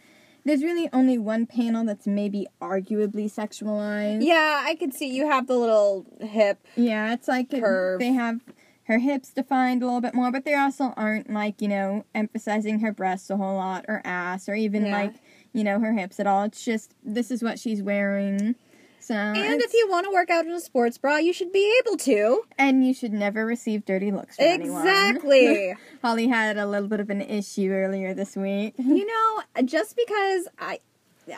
there's 0.45 0.63
really 0.63 0.89
only 0.91 1.17
one 1.17 1.45
panel 1.45 1.85
that's 1.85 2.07
maybe 2.07 2.47
arguably 2.61 3.31
sexualized. 3.31 4.23
Yeah, 4.23 4.63
I 4.65 4.75
could 4.75 4.93
see 4.93 5.07
you 5.13 5.27
have 5.27 5.47
the 5.47 5.55
little 5.57 6.05
hip. 6.19 6.59
Yeah, 6.75 7.13
it's 7.13 7.27
like 7.27 7.49
Curve. 7.51 7.99
they 7.99 8.13
have 8.13 8.41
her 8.85 8.97
hips 8.99 9.31
defined 9.31 9.83
a 9.83 9.85
little 9.85 10.01
bit 10.01 10.13
more, 10.13 10.31
but 10.31 10.43
they 10.43 10.55
also 10.55 10.93
aren't 10.97 11.29
like, 11.31 11.61
you 11.61 11.67
know, 11.67 12.05
emphasizing 12.15 12.79
her 12.79 12.91
breasts 12.91 13.29
a 13.29 13.37
whole 13.37 13.55
lot 13.55 13.85
or 13.87 14.01
ass 14.03 14.49
or 14.49 14.55
even 14.55 14.85
Yeah. 14.85 14.91
like, 14.97 15.13
you 15.53 15.63
know, 15.63 15.79
her 15.79 15.93
hips 15.93 16.19
at 16.19 16.27
all. 16.27 16.43
It's 16.43 16.65
just 16.65 16.93
this 17.03 17.29
is 17.31 17.43
what 17.43 17.59
she's 17.59 17.81
wearing. 17.81 18.55
So 19.01 19.15
And 19.15 19.61
if 19.61 19.73
you 19.73 19.87
want 19.89 20.05
to 20.05 20.11
work 20.11 20.29
out 20.29 20.45
in 20.45 20.51
a 20.51 20.59
sports 20.59 20.97
bra, 20.97 21.17
you 21.17 21.33
should 21.33 21.51
be 21.51 21.81
able 21.83 21.97
to. 21.97 22.43
and 22.57 22.85
you 22.85 22.93
should 22.93 23.13
never 23.13 23.45
receive 23.45 23.83
dirty 23.85 24.11
looks 24.11 24.35
from 24.35 24.45
anyone. 24.45 24.87
Exactly. 24.87 25.75
Holly 26.03 26.27
had 26.27 26.57
a 26.57 26.65
little 26.67 26.87
bit 26.87 26.99
of 26.99 27.09
an 27.09 27.21
issue 27.21 27.71
earlier 27.71 28.13
this 28.13 28.35
week. 28.35 28.75
you 28.77 29.05
know, 29.05 29.63
just 29.65 29.95
because 29.95 30.47
I 30.59 30.79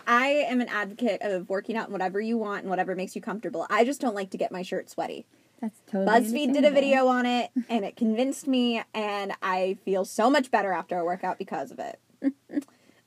I 0.08 0.28
am 0.28 0.62
an 0.62 0.70
advocate 0.70 1.22
of 1.22 1.50
working 1.50 1.78
out 1.78 1.88
in 1.88 1.92
whatever 1.94 2.20
you 2.20 2.38
want 2.38 2.62
and 2.62 2.70
whatever 2.70 2.96
makes 2.96 3.16
you 3.16 3.22
comfortable. 3.22 3.66
I 3.70 3.86
just 3.86 4.02
don't 4.02 4.16
like 4.16 4.30
to 4.32 4.38
get 4.38 4.52
my 4.52 4.62
shirt 4.62 4.90
sweaty. 4.90 5.26
That's 5.62 5.80
totally 5.90 6.08
BuzzFeed 6.08 6.54
did 6.54 6.66
a 6.66 6.72
video 6.72 7.08
on 7.08 7.26
it 7.26 7.52
and 7.70 7.86
it 7.86 7.96
convinced 7.96 8.48
me 8.48 8.84
and 8.94 9.34
I 9.42 9.78
feel 9.86 10.04
so 10.04 10.30
much 10.30 10.52
better 10.52 10.74
after 10.74 10.98
a 10.98 11.06
workout 11.06 11.38
because 11.38 11.72
of 11.72 11.80
it. 11.80 12.00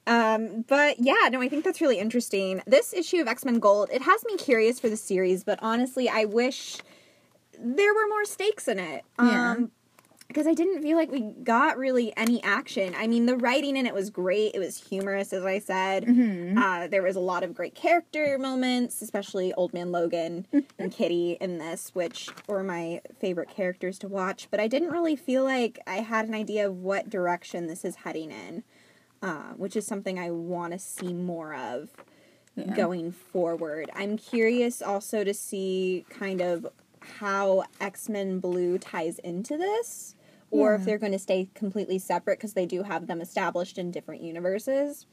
Um, 0.06 0.64
but 0.68 0.98
yeah, 1.00 1.28
no, 1.30 1.40
I 1.40 1.48
think 1.48 1.64
that's 1.64 1.80
really 1.80 1.98
interesting. 1.98 2.62
This 2.66 2.92
issue 2.92 3.20
of 3.20 3.28
X-Men 3.28 3.58
Gold, 3.58 3.88
it 3.92 4.02
has 4.02 4.24
me 4.24 4.36
curious 4.36 4.78
for 4.80 4.88
the 4.88 4.96
series, 4.96 5.44
but 5.44 5.58
honestly, 5.62 6.08
I 6.08 6.24
wish 6.26 6.78
there 7.58 7.94
were 7.94 8.08
more 8.08 8.24
stakes 8.24 8.68
in 8.68 8.78
it. 8.78 9.04
Yeah. 9.18 9.52
Um 9.52 9.70
because 10.28 10.48
I 10.48 10.54
didn't 10.54 10.82
feel 10.82 10.96
like 10.96 11.12
we 11.12 11.20
got 11.44 11.78
really 11.78 12.12
any 12.16 12.42
action. 12.42 12.96
I 12.98 13.06
mean, 13.06 13.26
the 13.26 13.36
writing 13.36 13.76
in 13.76 13.86
it 13.86 13.94
was 13.94 14.10
great. 14.10 14.56
It 14.56 14.58
was 14.58 14.76
humorous, 14.76 15.32
as 15.32 15.44
I 15.44 15.60
said. 15.60 16.04
Mhm. 16.04 16.58
Uh, 16.58 16.88
there 16.88 17.02
was 17.02 17.14
a 17.14 17.20
lot 17.20 17.44
of 17.44 17.54
great 17.54 17.76
character 17.76 18.36
moments, 18.36 19.00
especially 19.02 19.54
Old 19.54 19.72
Man 19.72 19.92
Logan 19.92 20.48
and 20.80 20.90
Kitty 20.90 21.38
in 21.40 21.58
this, 21.58 21.94
which 21.94 22.28
were 22.48 22.64
my 22.64 23.02
favorite 23.20 23.48
characters 23.50 24.00
to 24.00 24.08
watch. 24.08 24.48
But 24.50 24.58
I 24.58 24.66
didn't 24.66 24.90
really 24.90 25.14
feel 25.14 25.44
like 25.44 25.78
I 25.86 25.98
had 25.98 26.26
an 26.26 26.34
idea 26.34 26.66
of 26.66 26.78
what 26.78 27.08
direction 27.08 27.68
this 27.68 27.84
is 27.84 27.94
heading 27.94 28.32
in, 28.32 28.64
uh, 29.22 29.52
which 29.56 29.76
is 29.76 29.86
something 29.86 30.18
I 30.18 30.30
want 30.30 30.72
to 30.72 30.78
see 30.78 31.12
more 31.12 31.54
of 31.54 31.90
Yeah. 32.54 32.74
going 32.74 33.12
forward. 33.12 33.90
I'm 33.94 34.16
curious 34.16 34.80
also 34.82 35.24
to 35.24 35.34
see 35.34 36.04
kind 36.10 36.40
of 36.40 36.66
how 37.00 37.64
X 37.80 38.08
Men 38.08 38.40
Blue 38.40 38.78
ties 38.78 39.18
into 39.20 39.56
this, 39.56 40.14
or 40.50 40.74
if 40.74 40.84
they're 40.84 40.98
going 40.98 41.12
to 41.12 41.18
stay 41.18 41.48
completely 41.54 41.98
separate 41.98 42.38
because 42.38 42.54
they 42.54 42.66
do 42.66 42.82
have 42.84 43.06
them 43.06 43.20
established 43.20 43.78
in 43.78 43.90
different 43.90 44.22
universes. 44.22 45.06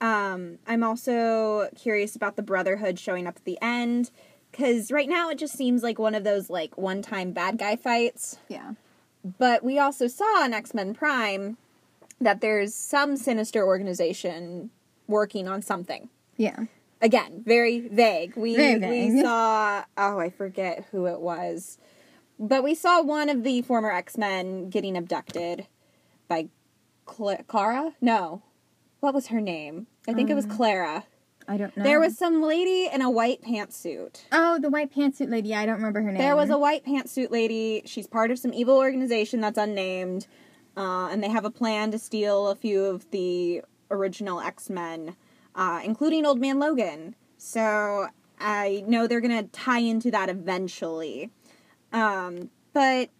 Um, 0.00 0.58
I'm 0.66 0.82
also 0.82 1.68
curious 1.76 2.16
about 2.16 2.36
the 2.36 2.42
Brotherhood 2.42 2.98
showing 2.98 3.26
up 3.26 3.36
at 3.36 3.44
the 3.44 3.58
end 3.62 4.10
because 4.50 4.90
right 4.90 5.08
now 5.08 5.28
it 5.30 5.38
just 5.38 5.56
seems 5.56 5.82
like 5.82 5.98
one 5.98 6.14
of 6.14 6.24
those 6.24 6.50
like 6.50 6.76
one 6.76 7.02
time 7.02 7.32
bad 7.32 7.58
guy 7.58 7.76
fights. 7.76 8.38
Yeah. 8.48 8.72
But 9.38 9.62
we 9.62 9.78
also 9.78 10.08
saw 10.08 10.44
in 10.44 10.52
X 10.52 10.74
Men 10.74 10.94
Prime 10.94 11.56
that 12.24 12.40
there's 12.40 12.74
some 12.74 13.16
sinister 13.16 13.64
organization 13.66 14.70
working 15.06 15.48
on 15.48 15.62
something. 15.62 16.08
Yeah. 16.36 16.64
again 17.00 17.42
very 17.44 17.80
vague. 17.80 18.36
We 18.36 18.56
Very 18.56 19.10
we 19.10 19.22
saw 19.26 19.84
oh 19.96 20.18
i 20.18 20.30
forget 20.30 20.86
who 20.90 21.06
it 21.06 21.20
was 21.20 21.76
but 22.38 22.64
we 22.64 22.74
saw 22.74 23.02
one 23.02 23.28
of 23.28 23.42
the 23.44 23.62
former 23.62 23.90
x-men 23.92 24.70
getting 24.70 24.96
abducted 24.96 25.66
by 26.28 26.48
Cla- 27.04 27.42
clara 27.46 27.92
no. 28.00 28.42
What 29.00 29.14
was 29.14 29.26
her 29.28 29.40
name? 29.40 29.88
I 30.08 30.12
think 30.14 30.30
it 30.30 30.34
was 30.34 30.44
Um, 30.44 30.52
clara. 30.52 31.04
I 31.48 31.56
don't 31.56 31.76
know. 31.76 31.82
there 31.82 31.98
was 31.98 32.16
some 32.16 32.40
lady 32.40 32.88
in 32.92 33.02
a 33.02 33.10
white 33.10 33.42
pantsuit. 33.42 34.22
Oh, 34.30 34.60
the 34.60 34.70
white 34.70 34.94
pantsuit 34.94 35.28
lady. 35.28 35.52
I 35.56 35.66
don't 35.66 35.74
remember 35.76 36.00
her 36.02 36.12
name. 36.12 36.18
there 36.22 36.36
was 36.36 36.50
a 36.50 36.56
white 36.58 36.84
pantsuit 36.86 37.30
lady. 37.32 37.82
She's 37.84 38.06
part 38.06 38.30
of 38.30 38.38
some 38.38 38.54
evil 38.54 38.76
organization 38.78 39.40
that's 39.40 39.58
unnamed 39.58 40.28
uh, 40.76 41.08
and 41.10 41.22
they 41.22 41.28
have 41.28 41.44
a 41.44 41.50
plan 41.50 41.90
to 41.90 41.98
steal 41.98 42.48
a 42.48 42.54
few 42.54 42.84
of 42.84 43.10
the 43.10 43.62
original 43.90 44.40
x-men 44.40 45.16
uh, 45.54 45.80
including 45.84 46.24
old 46.26 46.40
man 46.40 46.58
logan 46.58 47.14
so 47.38 48.06
i 48.40 48.82
know 48.86 49.06
they're 49.06 49.20
gonna 49.20 49.42
tie 49.44 49.80
into 49.80 50.10
that 50.10 50.28
eventually 50.28 51.30
um, 51.92 52.48
but 52.72 53.10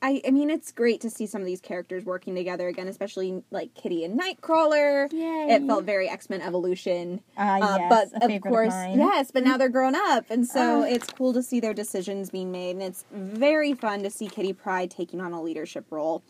I, 0.00 0.22
I 0.26 0.30
mean, 0.30 0.48
it's 0.50 0.70
great 0.70 1.00
to 1.02 1.10
see 1.10 1.26
some 1.26 1.40
of 1.42 1.46
these 1.46 1.60
characters 1.60 2.04
working 2.04 2.34
together 2.36 2.68
again, 2.68 2.86
especially 2.86 3.42
like 3.50 3.74
Kitty 3.74 4.04
and 4.04 4.18
Nightcrawler. 4.18 5.12
Yay. 5.12 5.48
It 5.54 5.66
felt 5.66 5.84
very 5.84 6.08
X 6.08 6.30
Men 6.30 6.40
Evolution. 6.40 7.20
Ah, 7.36 7.56
Uh, 7.56 7.76
yes, 7.78 8.10
but 8.20 8.30
of 8.32 8.40
course, 8.42 8.70
mine. 8.72 8.98
yes, 8.98 9.30
but 9.32 9.42
now 9.44 9.56
they're 9.56 9.68
grown 9.68 9.96
up, 9.96 10.26
and 10.30 10.46
so 10.46 10.82
Uh. 10.82 10.86
it's 10.86 11.08
cool 11.12 11.32
to 11.32 11.42
see 11.42 11.58
their 11.58 11.74
decisions 11.74 12.30
being 12.30 12.52
made, 12.52 12.70
and 12.76 12.82
it's 12.82 13.04
very 13.12 13.74
fun 13.74 14.02
to 14.04 14.10
see 14.10 14.28
Kitty 14.28 14.52
Pryde 14.52 14.90
taking 14.92 15.20
on 15.20 15.32
a 15.32 15.42
leadership 15.42 15.84
role. 15.90 16.22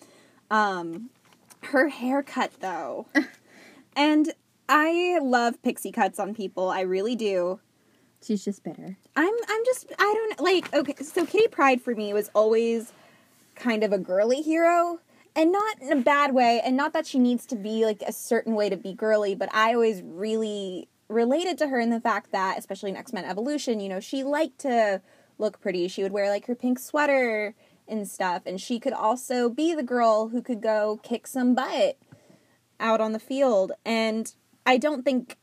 Um, 0.50 1.10
her 1.62 1.88
haircut, 1.88 2.52
though, 2.60 3.06
and 3.96 4.32
I 4.68 5.18
love 5.22 5.62
pixie 5.62 5.92
cuts 5.92 6.18
on 6.18 6.34
people. 6.34 6.68
I 6.68 6.82
really 6.82 7.16
do. 7.16 7.60
She's 8.22 8.44
just 8.44 8.62
bitter. 8.64 8.96
I'm 9.16 9.34
I'm 9.48 9.64
just 9.64 9.92
I 9.98 10.12
don't 10.14 10.40
like 10.40 10.74
okay 10.74 10.94
so 11.02 11.24
Kitty 11.24 11.48
Pryde 11.48 11.80
for 11.80 11.94
me 11.94 12.12
was 12.12 12.30
always 12.34 12.92
kind 13.54 13.84
of 13.84 13.92
a 13.92 13.98
girly 13.98 14.42
hero 14.42 15.00
and 15.36 15.52
not 15.52 15.80
in 15.80 15.92
a 15.92 16.02
bad 16.02 16.34
way 16.34 16.60
and 16.64 16.76
not 16.76 16.92
that 16.92 17.06
she 17.06 17.18
needs 17.18 17.46
to 17.46 17.56
be 17.56 17.84
like 17.84 18.02
a 18.06 18.12
certain 18.12 18.54
way 18.54 18.68
to 18.68 18.76
be 18.76 18.92
girly 18.92 19.34
but 19.34 19.48
I 19.54 19.74
always 19.74 20.02
really 20.02 20.88
related 21.08 21.58
to 21.58 21.68
her 21.68 21.78
in 21.78 21.90
the 21.90 22.00
fact 22.00 22.32
that 22.32 22.58
especially 22.58 22.90
in 22.90 22.96
X-Men 22.96 23.24
Evolution 23.24 23.78
you 23.80 23.88
know 23.88 24.00
she 24.00 24.24
liked 24.24 24.58
to 24.60 25.00
look 25.38 25.60
pretty 25.60 25.86
she 25.86 26.02
would 26.02 26.12
wear 26.12 26.28
like 26.28 26.46
her 26.46 26.54
pink 26.56 26.78
sweater 26.78 27.54
and 27.88 28.08
stuff 28.08 28.42
and 28.46 28.60
she 28.60 28.78
could 28.78 28.92
also 28.92 29.48
be 29.48 29.74
the 29.74 29.82
girl 29.82 30.28
who 30.28 30.42
could 30.42 30.60
go 30.60 31.00
kick 31.02 31.26
some 31.26 31.54
butt 31.54 31.98
out 32.80 33.00
on 33.00 33.12
the 33.12 33.18
field 33.18 33.72
and 33.84 34.34
I 34.66 34.76
don't 34.76 35.04
think 35.04 35.36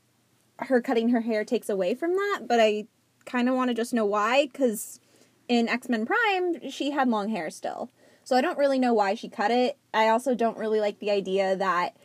her 0.60 0.82
cutting 0.82 1.10
her 1.10 1.22
hair 1.22 1.44
takes 1.44 1.70
away 1.70 1.96
from 1.96 2.14
that, 2.14 2.42
but 2.48 2.60
I 2.60 2.88
kind 3.26 3.50
of 3.50 3.56
want 3.56 3.70
to 3.70 3.74
just 3.74 3.94
know 3.94 4.06
why 4.06 4.46
because 4.46 5.00
in 5.48 5.68
X 5.68 5.90
Men 5.90 6.06
Prime 6.06 6.70
she 6.70 6.92
had 6.92 7.08
long 7.08 7.30
hair 7.30 7.50
still, 7.50 7.92
so 8.24 8.36
I 8.36 8.42
don't 8.42 8.58
really 8.58 8.80
know 8.80 8.94
why 8.94 9.16
she 9.16 9.30
cut 9.30 9.52
it. 9.52 9.78
I 9.94 10.10
also 10.10 10.36
don't 10.36 10.58
really 10.58 10.80
like 10.80 11.00
the 11.00 11.12
idea 11.12 11.56
that 11.56 11.98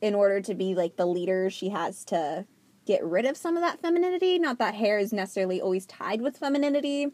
in 0.00 0.14
order 0.14 0.40
to 0.40 0.54
be 0.54 0.74
like 0.74 0.96
the 0.96 1.06
leader, 1.06 1.50
she 1.50 1.70
has 1.70 2.04
to 2.06 2.46
get 2.86 3.04
rid 3.04 3.26
of 3.26 3.36
some 3.36 3.56
of 3.56 3.62
that 3.62 3.80
femininity. 3.80 4.38
Not 4.38 4.58
that 4.58 4.74
hair 4.74 4.98
is 4.98 5.12
necessarily 5.12 5.60
always 5.60 5.86
tied 5.86 6.20
with 6.20 6.38
femininity, 6.38 7.08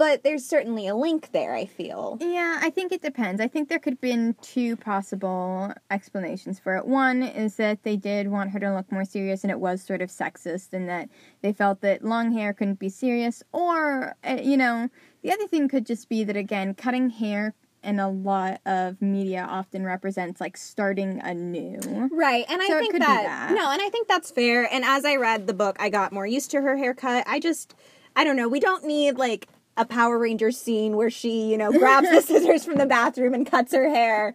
but 0.00 0.24
there's 0.24 0.46
certainly 0.46 0.86
a 0.86 0.94
link 0.94 1.30
there. 1.32 1.54
I 1.54 1.66
feel. 1.66 2.16
Yeah, 2.22 2.58
I 2.62 2.70
think 2.70 2.90
it 2.90 3.02
depends. 3.02 3.38
I 3.38 3.48
think 3.48 3.68
there 3.68 3.78
could 3.78 3.92
have 3.92 4.00
been 4.00 4.34
two 4.40 4.74
possible 4.76 5.74
explanations 5.90 6.58
for 6.58 6.74
it. 6.76 6.86
One 6.86 7.22
is 7.22 7.56
that 7.56 7.82
they 7.82 7.98
did 7.98 8.28
want 8.28 8.48
her 8.52 8.58
to 8.60 8.74
look 8.74 8.90
more 8.90 9.04
serious 9.04 9.44
and 9.44 9.50
it 9.50 9.60
was 9.60 9.82
sort 9.82 10.00
of 10.00 10.08
sexist 10.08 10.72
and 10.72 10.88
that 10.88 11.10
they 11.42 11.52
felt 11.52 11.82
that 11.82 12.02
long 12.02 12.32
hair 12.32 12.54
couldn't 12.54 12.78
be 12.78 12.88
serious. 12.88 13.42
Or, 13.52 14.16
uh, 14.26 14.38
you 14.42 14.56
know, 14.56 14.88
the 15.22 15.32
other 15.32 15.46
thing 15.46 15.68
could 15.68 15.84
just 15.84 16.08
be 16.08 16.24
that, 16.24 16.36
again, 16.36 16.72
cutting 16.72 17.10
hair 17.10 17.52
in 17.84 18.00
a 18.00 18.08
lot 18.08 18.62
of 18.64 19.02
media 19.02 19.46
often 19.50 19.84
represents 19.84 20.40
like 20.40 20.56
starting 20.56 21.20
anew. 21.22 22.08
Right, 22.10 22.46
and 22.48 22.62
I 22.62 22.68
So 22.68 22.78
think 22.78 22.92
that, 22.94 23.00
that. 23.00 23.50
no, 23.54 23.70
and 23.70 23.82
I 23.82 23.90
think 23.90 24.08
that's 24.08 24.30
fair. 24.30 24.66
And 24.72 24.82
as 24.82 25.04
I 25.04 25.16
read 25.16 25.46
the 25.46 25.52
book, 25.54 25.76
I 25.78 25.90
got 25.90 26.10
more 26.10 26.26
used 26.26 26.50
to 26.52 26.62
her 26.62 26.78
haircut. 26.78 27.24
I 27.26 27.38
just, 27.38 27.74
I 28.16 28.24
don't 28.24 28.36
know. 28.36 28.48
We 28.48 28.60
don't 28.60 28.86
need 28.86 29.18
like 29.18 29.46
a 29.76 29.84
Power 29.84 30.18
Rangers 30.18 30.58
scene 30.58 30.96
where 30.96 31.10
she, 31.10 31.50
you 31.50 31.56
know, 31.56 31.72
grabs 31.72 32.10
the 32.10 32.20
scissors 32.26 32.64
from 32.64 32.76
the 32.76 32.86
bathroom 32.86 33.34
and 33.34 33.50
cuts 33.50 33.72
her 33.72 33.88
hair. 33.88 34.34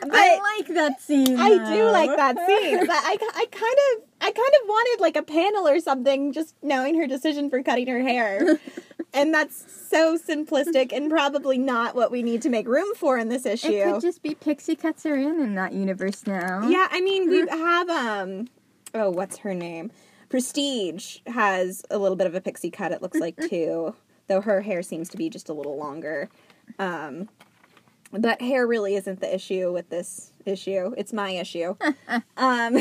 But 0.00 0.10
I 0.12 0.38
like 0.58 0.68
that 0.74 1.00
scene. 1.00 1.38
I 1.38 1.50
do 1.74 1.90
like 1.90 2.14
that 2.16 2.36
scene. 2.46 2.80
But 2.80 2.90
I, 2.90 3.16
I 3.34 3.46
kind 3.50 3.78
of, 3.92 4.08
I 4.20 4.30
kind 4.30 4.36
of 4.62 4.68
wanted 4.68 5.00
like 5.00 5.16
a 5.16 5.22
panel 5.22 5.66
or 5.66 5.80
something, 5.80 6.32
just 6.32 6.54
knowing 6.62 6.98
her 6.98 7.06
decision 7.06 7.48
for 7.48 7.62
cutting 7.62 7.86
her 7.86 8.02
hair. 8.02 8.58
and 9.14 9.32
that's 9.32 9.88
so 9.88 10.18
simplistic 10.18 10.92
and 10.92 11.08
probably 11.08 11.56
not 11.56 11.94
what 11.94 12.10
we 12.10 12.22
need 12.22 12.42
to 12.42 12.50
make 12.50 12.66
room 12.66 12.94
for 12.96 13.16
in 13.16 13.28
this 13.28 13.46
issue. 13.46 13.68
It 13.68 13.84
could 13.84 14.02
just 14.02 14.22
be 14.22 14.34
Pixie 14.34 14.76
cuts 14.76 15.04
her 15.04 15.14
in 15.14 15.40
in 15.40 15.54
that 15.54 15.72
universe 15.72 16.26
now. 16.26 16.68
Yeah, 16.68 16.88
I 16.90 17.00
mean 17.00 17.30
we 17.30 17.46
have 17.48 17.88
um 17.88 18.48
oh 18.92 19.10
what's 19.10 19.38
her 19.38 19.54
name? 19.54 19.92
Prestige 20.28 21.18
has 21.28 21.84
a 21.90 21.98
little 21.98 22.16
bit 22.16 22.26
of 22.26 22.34
a 22.34 22.40
pixie 22.40 22.70
cut 22.70 22.90
it 22.90 23.00
looks 23.00 23.20
like 23.20 23.36
too, 23.48 23.94
though 24.28 24.40
her 24.40 24.62
hair 24.62 24.82
seems 24.82 25.08
to 25.10 25.16
be 25.16 25.28
just 25.28 25.48
a 25.48 25.52
little 25.52 25.76
longer. 25.76 26.28
Um 26.78 27.28
but 28.12 28.40
hair 28.40 28.66
really 28.66 28.94
isn't 28.94 29.20
the 29.20 29.34
issue 29.34 29.72
with 29.72 29.88
this 29.90 30.32
issue. 30.46 30.94
It's 30.96 31.12
my 31.12 31.30
issue. 31.30 31.76
um 32.36 32.78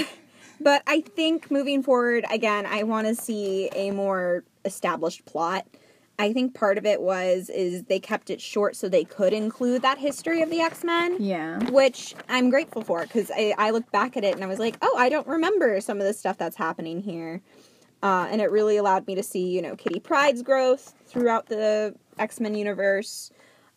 but 0.61 0.83
I 0.87 1.01
think 1.01 1.49
moving 1.51 1.83
forward 1.83 2.25
again, 2.31 2.65
I 2.65 2.83
want 2.83 3.07
to 3.07 3.15
see 3.15 3.69
a 3.75 3.91
more 3.91 4.43
established 4.65 5.25
plot. 5.25 5.65
I 6.19 6.31
think 6.31 6.53
part 6.53 6.77
of 6.77 6.85
it 6.85 7.01
was 7.01 7.49
is 7.49 7.83
they 7.85 7.99
kept 7.99 8.29
it 8.29 8.39
short 8.39 8.75
so 8.75 8.87
they 8.87 9.03
could 9.03 9.33
include 9.33 9.81
that 9.81 9.97
history 9.97 10.43
of 10.43 10.49
the 10.51 10.61
X-Men 10.61 11.17
Yeah. 11.19 11.57
which 11.71 12.13
I'm 12.29 12.51
grateful 12.51 12.83
for 12.83 13.01
because 13.01 13.31
I, 13.35 13.55
I 13.57 13.71
looked 13.71 13.91
back 13.91 14.15
at 14.15 14.23
it 14.23 14.35
and 14.35 14.43
I 14.43 14.47
was 14.47 14.59
like, 14.59 14.77
oh, 14.83 14.95
I 14.97 15.09
don't 15.09 15.27
remember 15.27 15.81
some 15.81 15.99
of 15.99 16.05
the 16.05 16.13
stuff 16.13 16.37
that's 16.37 16.55
happening 16.55 17.01
here. 17.01 17.41
Uh, 18.03 18.27
and 18.29 18.41
it 18.41 18.51
really 18.51 18.75
allowed 18.77 19.07
me 19.07 19.15
to 19.15 19.23
see, 19.23 19.47
you 19.47 19.61
know, 19.61 19.75
Kitty 19.77 19.99
Pryde's 20.01 20.41
growth 20.43 20.93
throughout 21.07 21.47
the 21.47 21.95
X 22.19 22.39
Men 22.41 22.53
universe 22.53 23.31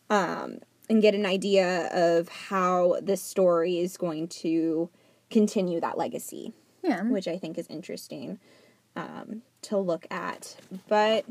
um, 0.09 0.59
and 0.89 1.01
get 1.01 1.15
an 1.15 1.25
idea 1.25 1.87
of 1.93 2.27
how 2.27 2.97
this 3.01 3.21
story 3.21 3.79
is 3.79 3.95
going 3.95 4.27
to 4.27 4.89
continue 5.31 5.79
that 5.79 5.97
legacy, 5.97 6.51
Yeah. 6.83 7.03
which 7.03 7.27
I 7.27 7.37
think 7.37 7.57
is 7.57 7.67
interesting 7.69 8.37
um, 8.97 9.43
to 9.61 9.77
look 9.77 10.05
at. 10.11 10.57
But 10.89 11.23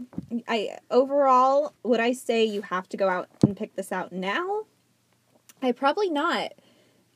I 0.49 0.79
overall, 0.91 1.75
would 1.83 2.01
I 2.01 2.13
say 2.13 2.45
you 2.45 2.63
have 2.63 2.89
to 2.89 2.97
go 2.97 3.09
out 3.11 3.29
and 3.43 3.55
pick 3.57 3.77
this 3.77 3.93
out 3.93 4.11
now? 4.11 4.63
I 5.61 5.73
probably 5.73 6.09
not. 6.09 6.53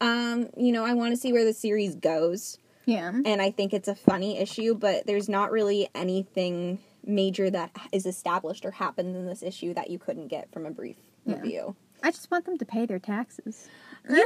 Um, 0.02 0.48
you 0.56 0.72
know, 0.72 0.84
I 0.84 0.92
want 0.94 1.12
to 1.14 1.16
see 1.20 1.32
where 1.32 1.44
the 1.44 1.52
series 1.52 1.94
goes, 1.94 2.58
Yeah. 2.86 3.12
and 3.24 3.40
I 3.42 3.50
think 3.50 3.72
it's 3.72 3.88
a 3.88 3.94
funny 3.94 4.38
issue, 4.38 4.74
but 4.74 5.06
there's 5.06 5.28
not 5.28 5.50
really 5.52 5.88
anything 5.94 6.78
major 7.04 7.48
that 7.50 7.70
is 7.92 8.04
established 8.06 8.64
or 8.64 8.70
happens 8.72 9.16
in 9.16 9.26
this 9.26 9.42
issue 9.42 9.72
that 9.74 9.90
you 9.90 9.98
couldn't 9.98 10.28
get 10.28 10.50
from 10.52 10.66
a 10.66 10.70
brief 10.70 10.96
Yeah. 11.24 11.36
review. 11.36 11.76
I 12.02 12.10
just 12.10 12.30
want 12.30 12.46
them 12.46 12.56
to 12.58 12.64
pay 12.64 12.86
their 12.86 12.98
taxes. 12.98 13.68
You 14.08 14.16
know, 14.16 14.22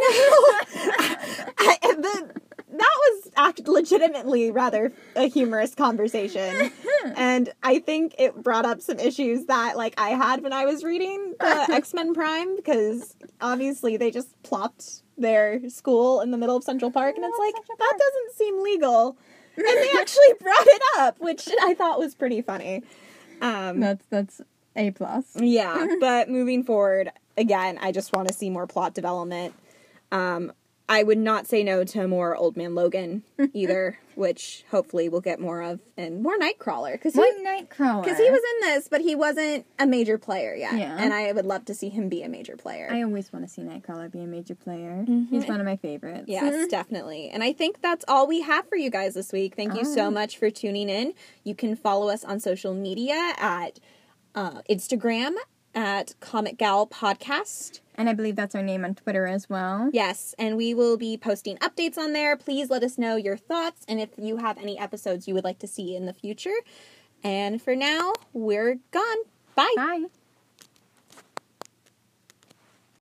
I, 1.58 1.76
the, 1.82 2.40
that 2.72 2.96
was 2.98 3.30
act 3.36 3.66
legitimately 3.66 4.50
rather 4.50 4.92
a 5.16 5.28
humorous 5.28 5.74
conversation, 5.74 6.70
and 7.16 7.52
I 7.62 7.80
think 7.80 8.14
it 8.18 8.42
brought 8.42 8.64
up 8.66 8.80
some 8.80 8.98
issues 8.98 9.46
that 9.46 9.76
like 9.76 9.94
I 9.98 10.10
had 10.10 10.42
when 10.42 10.52
I 10.52 10.64
was 10.66 10.84
reading 10.84 11.34
the 11.40 11.66
X 11.70 11.94
Men 11.94 12.14
Prime 12.14 12.56
because 12.56 13.16
obviously 13.40 13.96
they 13.96 14.10
just 14.10 14.40
plopped 14.42 15.02
their 15.16 15.68
school 15.68 16.20
in 16.20 16.30
the 16.30 16.36
middle 16.38 16.56
of 16.56 16.64
Central 16.64 16.90
Park, 16.90 17.16
and 17.16 17.24
it's 17.24 17.38
like 17.38 17.54
that 17.78 17.98
doesn't 17.98 18.36
seem 18.36 18.62
legal, 18.62 19.16
and 19.56 19.66
they 19.66 19.90
actually 19.98 20.32
brought 20.40 20.66
it 20.66 20.82
up, 20.98 21.16
which 21.20 21.48
I 21.62 21.74
thought 21.74 21.98
was 21.98 22.14
pretty 22.14 22.42
funny. 22.42 22.82
Um, 23.40 23.80
That's 23.80 24.04
that's 24.10 24.40
a 24.76 24.90
plus. 24.92 25.24
yeah, 25.36 25.86
but 26.00 26.28
moving 26.28 26.64
forward, 26.64 27.10
again, 27.36 27.78
I 27.80 27.92
just 27.92 28.14
want 28.14 28.28
to 28.28 28.34
see 28.34 28.50
more 28.50 28.66
plot 28.66 28.94
development. 28.94 29.54
Um, 30.12 30.52
I 30.86 31.02
would 31.02 31.16
not 31.16 31.46
say 31.46 31.64
no 31.64 31.82
to 31.84 32.06
more 32.06 32.36
Old 32.36 32.58
Man 32.58 32.74
Logan 32.74 33.22
either, 33.54 33.98
which 34.16 34.64
hopefully 34.70 35.08
we'll 35.08 35.22
get 35.22 35.40
more 35.40 35.62
of, 35.62 35.80
and 35.96 36.22
more 36.22 36.36
Nightcrawler 36.38 36.92
because 36.92 37.14
he 37.14 37.20
Nightcrawler. 37.20 38.02
because 38.04 38.18
he 38.18 38.28
was 38.30 38.40
in 38.62 38.68
this, 38.68 38.88
but 38.88 39.00
he 39.00 39.14
wasn't 39.14 39.64
a 39.78 39.86
major 39.86 40.18
player 40.18 40.54
yet, 40.54 40.74
Yeah. 40.74 40.94
and 40.98 41.14
I 41.14 41.32
would 41.32 41.46
love 41.46 41.64
to 41.66 41.74
see 41.74 41.88
him 41.88 42.10
be 42.10 42.22
a 42.22 42.28
major 42.28 42.54
player. 42.56 42.88
I 42.92 43.02
always 43.02 43.32
want 43.32 43.46
to 43.46 43.50
see 43.50 43.62
Nightcrawler 43.62 44.12
be 44.12 44.20
a 44.20 44.26
major 44.26 44.54
player. 44.54 45.06
Mhm. 45.08 45.30
He's 45.30 45.46
one 45.46 45.58
of 45.58 45.64
my 45.64 45.76
favorites. 45.76 46.24
Yes, 46.26 46.66
definitely. 46.70 47.30
And 47.30 47.42
I 47.42 47.54
think 47.54 47.80
that's 47.80 48.04
all 48.06 48.26
we 48.26 48.42
have 48.42 48.68
for 48.68 48.76
you 48.76 48.90
guys 48.90 49.14
this 49.14 49.32
week. 49.32 49.54
Thank 49.56 49.74
you 49.76 49.86
so 49.86 50.10
much 50.10 50.36
for 50.36 50.50
tuning 50.50 50.90
in. 50.90 51.14
You 51.44 51.54
can 51.54 51.76
follow 51.76 52.10
us 52.10 52.24
on 52.24 52.40
social 52.40 52.74
media 52.74 53.32
at 53.38 53.80
uh, 54.34 54.60
Instagram 54.68 55.32
at 55.74 56.14
Comic 56.20 56.58
Gal 56.58 56.86
Podcast. 56.86 57.80
And 57.94 58.08
I 58.08 58.12
believe 58.12 58.36
that's 58.36 58.54
our 58.54 58.62
name 58.62 58.84
on 58.84 58.94
Twitter 58.94 59.26
as 59.26 59.48
well. 59.48 59.90
Yes, 59.92 60.34
and 60.38 60.56
we 60.56 60.74
will 60.74 60.96
be 60.96 61.16
posting 61.16 61.56
updates 61.58 61.96
on 61.96 62.12
there. 62.12 62.36
Please 62.36 62.70
let 62.70 62.82
us 62.82 62.98
know 62.98 63.16
your 63.16 63.36
thoughts 63.36 63.84
and 63.88 64.00
if 64.00 64.10
you 64.16 64.38
have 64.38 64.58
any 64.58 64.78
episodes 64.78 65.28
you 65.28 65.34
would 65.34 65.44
like 65.44 65.58
to 65.60 65.66
see 65.66 65.94
in 65.94 66.06
the 66.06 66.12
future. 66.12 66.56
And 67.22 67.62
for 67.62 67.74
now, 67.76 68.12
we're 68.32 68.80
gone. 68.90 69.16
Bye. 69.54 69.72
Bye. 69.76 70.04